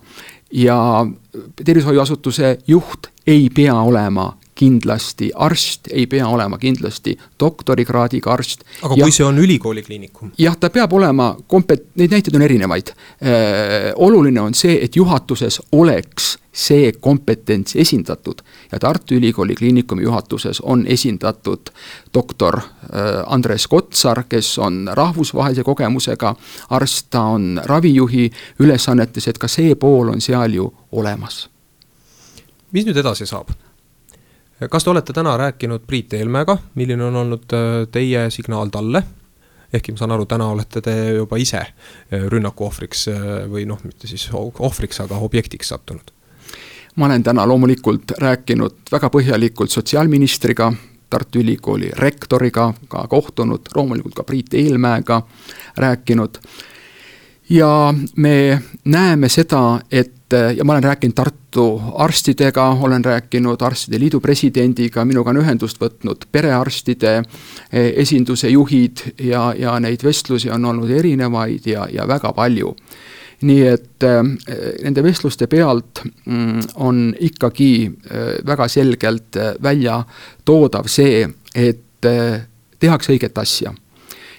ja 0.51 1.05
tervishoiuasutuse 1.65 2.57
juht 2.67 3.07
ei 3.27 3.49
pea 3.49 3.73
olema 3.73 4.27
kindlasti 4.55 5.31
arst, 5.35 5.89
ei 5.91 6.07
pea 6.07 6.27
olema 6.27 6.57
kindlasti 6.57 7.17
doktorikraadiga 7.39 8.31
arst. 8.31 8.63
aga 8.81 8.95
ja, 8.95 9.03
kui 9.03 9.11
see 9.11 9.25
on 9.25 9.39
ülikooli 9.39 9.83
kliinikum? 9.83 10.31
jah, 10.37 10.55
ta 10.57 10.69
peab 10.69 10.93
olema 10.93 11.33
kompet-, 11.47 11.89
neid 11.95 12.15
näiteid 12.15 12.35
on 12.35 12.45
erinevaid. 12.47 12.93
Äh, 12.95 13.91
oluline 13.95 14.41
on 14.41 14.55
see, 14.55 14.79
et 14.83 14.95
juhatuses 14.95 15.59
oleks 15.71 16.37
see 16.55 16.93
kompetents 17.03 17.75
esindatud 17.75 18.39
ja 18.71 18.79
Tartu 18.79 19.15
Ülikooli 19.15 19.55
Kliinikumi 19.55 20.03
juhatuses 20.03 20.61
on 20.61 20.85
esindatud 20.87 21.69
doktor 22.13 22.57
äh, 22.57 22.63
Andres 23.25 23.67
Kotsar, 23.67 24.23
kes 24.29 24.59
on 24.59 24.89
rahvusvahelise 24.91 25.63
kogemusega 25.63 26.35
arst, 26.69 27.07
ta 27.09 27.21
on 27.35 27.61
ravijuhi 27.65 28.31
ülesannetes, 28.59 29.27
et 29.27 29.37
ka 29.37 29.51
see 29.51 29.75
pool 29.75 30.15
on 30.15 30.21
seal 30.21 30.55
ju 30.55 30.71
olemas. 30.91 31.49
mis 32.71 32.87
nüüd 32.87 32.97
edasi 32.97 33.25
saab? 33.27 33.51
Kas 34.69 34.83
te 34.83 34.89
olete 34.89 35.13
täna 35.13 35.37
rääkinud 35.37 35.83
Priit 35.87 36.13
Eelmäega, 36.13 36.57
milline 36.75 37.03
on 37.03 37.15
olnud 37.15 37.53
äh, 37.53 37.87
teie 37.91 38.29
signaal 38.29 38.69
talle? 38.69 39.03
ehkki 39.73 39.91
ma 39.91 39.99
saan 39.99 40.13
aru, 40.15 40.25
täna 40.29 40.47
olete 40.47 40.81
te 40.81 40.93
juba 41.17 41.37
ise 41.41 41.59
äh, 41.59 42.27
rünnaku 42.31 42.69
ohvriks 42.69 43.07
äh, 43.11 43.23
või 43.51 43.65
noh, 43.67 43.81
mitte 43.83 44.07
siis 44.07 44.29
ohvriks, 44.33 45.01
aga 45.03 45.19
objektiks 45.19 45.73
sattunud. 45.73 46.11
ma 46.95 47.05
olen 47.05 47.23
täna 47.23 47.47
loomulikult 47.47 48.15
rääkinud 48.21 48.91
väga 48.91 49.09
põhjalikult 49.09 49.71
sotsiaalministriga, 49.71 50.73
Tartu 51.09 51.39
Ülikooli 51.39 51.91
rektoriga 51.93 52.71
ka 52.89 53.03
kohtunud, 53.07 53.67
loomulikult 53.75 54.15
ka 54.15 54.23
Priit 54.23 54.53
Eelmäega 54.53 55.21
rääkinud. 55.77 56.39
ja 57.49 57.93
me 58.15 58.61
näeme 58.85 59.29
seda, 59.29 59.79
et 59.91 60.14
ja 60.33 60.63
ma 60.65 60.73
olen 60.73 60.83
rääkinud 60.83 61.13
Tartu 61.15 61.81
arstidega, 61.95 62.69
olen 62.81 63.05
rääkinud 63.05 63.61
Arstide 63.61 63.99
Liidu 63.99 64.19
presidendiga, 64.19 65.05
minuga 65.05 65.29
on 65.29 65.41
ühendust 65.43 65.77
võtnud 65.81 66.25
perearstide 66.31 67.19
esinduse 67.71 68.49
juhid 68.49 69.03
ja, 69.21 69.53
ja 69.57 69.79
neid 69.79 70.03
vestlusi 70.03 70.49
on 70.49 70.65
olnud 70.65 70.89
erinevaid 70.89 71.67
ja, 71.69 71.87
ja 71.91 72.07
väga 72.07 72.33
palju 72.33 72.73
nii 73.45 73.63
et 73.67 74.03
äh, 74.07 74.21
nende 74.83 75.03
vestluste 75.03 75.47
pealt 75.51 76.01
mm, 76.25 76.61
on 76.81 77.09
ikkagi 77.19 77.91
väga 78.47 78.67
selgelt 78.71 79.37
välja 79.63 79.99
toodav 80.45 80.87
see, 80.87 81.27
et 81.53 82.07
tehakse 82.79 83.13
õiget 83.13 83.37
asja. 83.37 83.73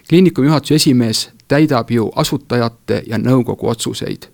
kliinikumi 0.08 0.48
juhatuse 0.48 0.74
esimees 0.74 1.28
täidab 1.48 1.90
ju 1.90 2.10
asutajate 2.16 3.02
ja 3.06 3.18
nõukogu 3.18 3.68
otsuseid. 3.68 4.26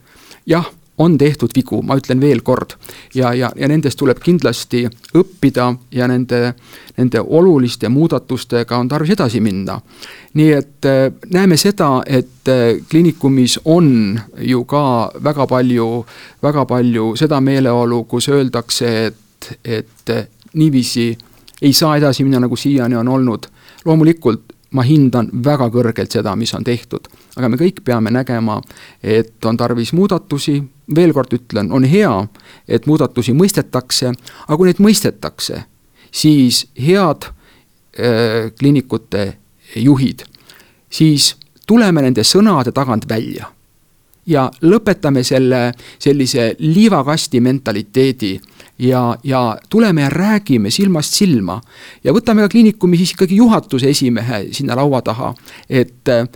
jah 0.47 0.71
on 0.99 1.19
tehtud 1.19 1.51
vigu, 1.55 1.81
ma 1.83 1.97
ütlen 1.97 2.21
veel 2.21 2.43
kord. 2.43 2.77
ja, 3.15 3.33
ja, 3.35 3.51
ja 3.57 3.69
nendest 3.69 3.99
tuleb 3.99 4.21
kindlasti 4.23 4.85
õppida 5.17 5.73
ja 5.91 6.09
nende, 6.09 6.55
nende 6.97 7.21
oluliste 7.21 7.89
muudatustega 7.89 8.79
on 8.79 8.89
tarvis 8.89 9.15
edasi 9.17 9.41
minna. 9.41 9.81
nii 10.35 10.53
et 10.53 10.87
äh, 10.87 11.13
näeme 11.33 11.57
seda, 11.57 12.03
et 12.07 12.49
äh, 12.49 12.85
kliinikumis 12.91 13.59
on 13.65 14.21
ju 14.39 14.65
ka 14.65 15.13
väga 15.25 15.47
palju, 15.47 16.05
väga 16.43 16.65
palju 16.65 17.17
seda 17.17 17.41
meeleolu, 17.41 18.05
kus 18.05 18.29
öeldakse, 18.29 18.95
et, 19.07 19.53
et 19.65 20.11
äh, 20.11 20.27
niiviisi 20.55 21.11
ei 21.63 21.73
saa 21.73 21.97
edasi 21.97 22.25
minna, 22.25 22.41
nagu 22.41 22.57
siiani 22.57 22.97
on 22.97 23.09
olnud. 23.09 23.47
loomulikult 23.85 24.53
ma 24.73 24.85
hindan 24.87 25.31
väga 25.45 25.69
kõrgelt 25.73 26.13
seda, 26.13 26.35
mis 26.37 26.55
on 26.55 26.65
tehtud. 26.65 27.09
aga 27.37 27.49
me 27.49 27.57
kõik 27.57 27.81
peame 27.85 28.11
nägema, 28.11 28.61
et 29.03 29.45
on 29.45 29.57
tarvis 29.57 29.93
muudatusi, 29.93 30.63
veel 30.95 31.13
kord 31.13 31.33
ütlen, 31.33 31.73
on 31.73 31.85
hea, 31.85 32.27
et 32.69 32.87
muudatusi 32.87 33.33
mõistetakse, 33.33 34.13
aga 34.47 34.57
kui 34.57 34.69
neid 34.69 34.81
mõistetakse, 34.81 35.65
siis 36.11 36.67
head 36.77 37.29
äh, 37.29 38.53
kliinikute 38.59 39.39
juhid, 39.77 40.25
siis 40.91 41.35
tuleme 41.67 42.03
nende 42.03 42.25
sõnade 42.25 42.73
tagant 42.73 43.09
välja 43.09 43.49
ja 44.27 44.51
lõpetame 44.63 45.25
selle 45.27 45.73
sellise 45.99 46.55
liivakasti 46.59 47.41
mentaliteedi 47.41 48.41
ja, 48.79 49.17
ja 49.25 49.59
tuleme 49.71 50.03
ja 50.03 50.11
räägime 50.11 50.71
silmast 50.71 51.15
silma 51.15 51.61
ja 52.05 52.13
võtame 52.13 52.47
ka 52.47 52.53
kliinikumi 52.53 52.97
siis 52.97 53.15
ikkagi 53.17 53.37
juhatuse 53.37 53.91
esimehe 53.91 54.47
sinna 54.53 54.77
laua 54.79 55.03
taha, 55.03 55.35
et 55.71 56.09
äh, 56.09 56.29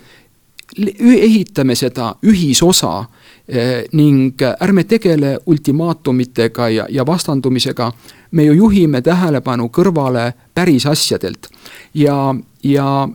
ehitame 0.99 1.75
seda 1.75 2.13
ühisosa 2.27 2.99
äh, 2.99 3.87
ning 3.93 4.41
ärme 4.61 4.83
tegele 4.83 5.37
ultimaatumitega 5.45 6.69
ja, 6.69 6.87
ja 6.89 7.05
vastandumisega. 7.05 7.91
me 8.31 8.43
ju 8.43 8.53
juhime 8.53 9.01
tähelepanu 9.01 9.69
kõrvale 9.69 10.33
päris 10.53 10.85
asjadelt 10.85 11.47
ja, 11.93 12.35
ja 12.63 13.07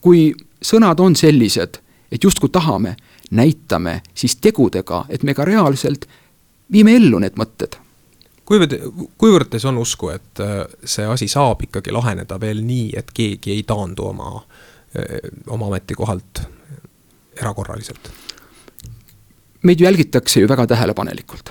kui 0.00 0.34
sõnad 0.62 1.00
on 1.00 1.16
sellised, 1.16 1.78
et 2.12 2.24
justkui 2.24 2.48
tahame, 2.48 2.96
näitame 3.30 4.00
siis 4.14 4.36
tegudega, 4.36 5.04
et 5.08 5.22
me 5.22 5.34
ka 5.34 5.44
reaalselt 5.44 6.06
viime 6.72 6.96
ellu 6.96 7.18
need 7.22 7.38
mõtted 7.38 7.80
kuivõrd, 8.46 8.76
kuivõrd 9.18 9.50
teis 9.50 9.66
on 9.68 9.80
usku, 9.82 10.10
et 10.14 10.42
äh, 10.44 10.62
see 10.84 11.06
asi 11.06 11.28
saab 11.30 11.64
ikkagi 11.66 11.94
laheneda 11.94 12.38
veel 12.40 12.62
nii, 12.66 12.92
et 12.98 13.10
keegi 13.14 13.56
ei 13.56 13.64
taandu 13.66 14.10
oma, 14.12 14.36
äh, 14.96 15.18
oma 15.46 15.72
ametikohalt 15.72 16.44
erakorraliselt? 17.40 18.12
meid 19.66 19.80
jälgitakse 19.82 20.40
ju 20.40 20.46
väga 20.46 20.66
tähelepanelikult 20.70 21.50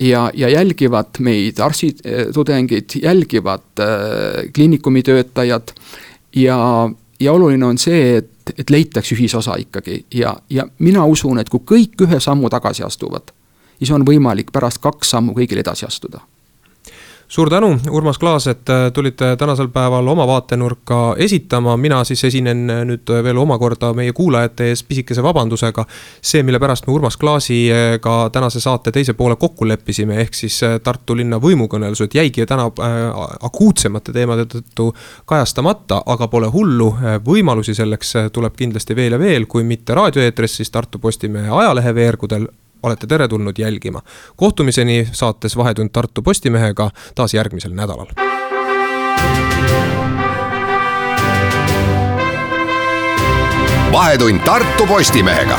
ja, 0.00 0.30
ja 0.34 0.48
jälgivad 0.48 1.18
meid 1.20 1.58
arstitudengid, 1.60 2.96
jälgivad 3.02 3.82
äh, 3.84 4.46
kliinikumi 4.54 5.02
töötajad 5.02 5.74
ja, 6.36 6.58
ja 7.20 7.32
oluline 7.32 7.66
on 7.66 7.78
see, 7.78 8.16
et, 8.22 8.39
et 8.58 8.70
leitakse 8.70 9.14
ühisosa 9.14 9.56
ikkagi. 9.58 10.04
Ja, 10.14 10.36
ja 10.50 10.66
mina 10.78 11.04
usun, 11.06 11.38
et 11.38 11.48
kui 11.48 11.60
kõik 11.66 12.06
ühe 12.06 12.20
sammu 12.20 12.50
tagasi 12.50 12.82
astuvad, 12.86 13.32
siis 13.78 13.90
on 13.90 14.06
võimalik 14.06 14.52
pärast 14.52 14.82
kaks 14.82 15.10
sammu 15.16 15.34
kõigil 15.36 15.62
edasi 15.62 15.86
astuda 15.86 16.20
suur 17.30 17.50
tänu, 17.50 17.78
Urmas 17.90 18.18
Klaas, 18.18 18.46
et 18.46 18.68
äh, 18.68 18.92
tulite 18.92 19.36
tänasel 19.36 19.68
päeval 19.68 20.08
oma 20.08 20.26
vaatenurka 20.26 21.14
esitama, 21.18 21.76
mina 21.76 22.02
siis 22.04 22.24
esinen 22.26 22.70
äh, 22.70 22.80
nüüd 22.84 23.12
veel 23.22 23.38
omakorda 23.38 23.92
meie 23.94 24.12
kuulajate 24.12 24.66
ees 24.72 24.82
pisikese 24.82 25.22
vabandusega. 25.22 25.84
see, 26.22 26.42
mille 26.42 26.58
pärast 26.58 26.86
me 26.86 26.92
Urmas 26.92 27.16
Klaasiga 27.16 28.30
tänase 28.32 28.60
saate 28.60 28.90
teise 28.92 29.14
poole 29.14 29.36
kokku 29.36 29.68
leppisime, 29.68 30.18
ehk 30.20 30.34
siis 30.34 30.62
äh, 30.66 30.80
Tartu 30.82 31.16
linna 31.16 31.38
võimukõnelused 31.38 32.14
jäigi 32.18 32.46
täna 32.46 32.66
äh, 32.66 33.04
akuutsemate 33.46 34.12
teemade 34.12 34.48
tõttu 34.50 34.90
kajastamata, 35.24 36.02
aga 36.06 36.28
pole 36.28 36.50
hullu, 36.50 36.90
võimalusi 37.26 37.74
selleks 37.78 38.12
tuleb 38.32 38.58
kindlasti 38.58 38.96
veel 38.96 39.14
ja 39.14 39.22
veel, 39.22 39.46
kui 39.46 39.62
mitte 39.62 39.94
raadioeetris, 39.94 40.56
siis 40.56 40.70
Tartu 40.70 40.98
Postimehe 40.98 41.50
ajaleheveergudel 41.50 42.48
olete 42.82 43.06
teretulnud 43.06 43.58
jälgima. 43.58 44.02
kohtumiseni 44.36 45.08
saates 45.12 45.56
Vahetund 45.56 45.90
Tartu 45.92 46.22
Postimehega 46.22 46.90
taas 47.14 47.34
järgmisel 47.34 47.72
nädalal. 47.72 48.06
vahetund 53.92 54.40
Tartu 54.40 54.86
Postimehega 54.86 55.58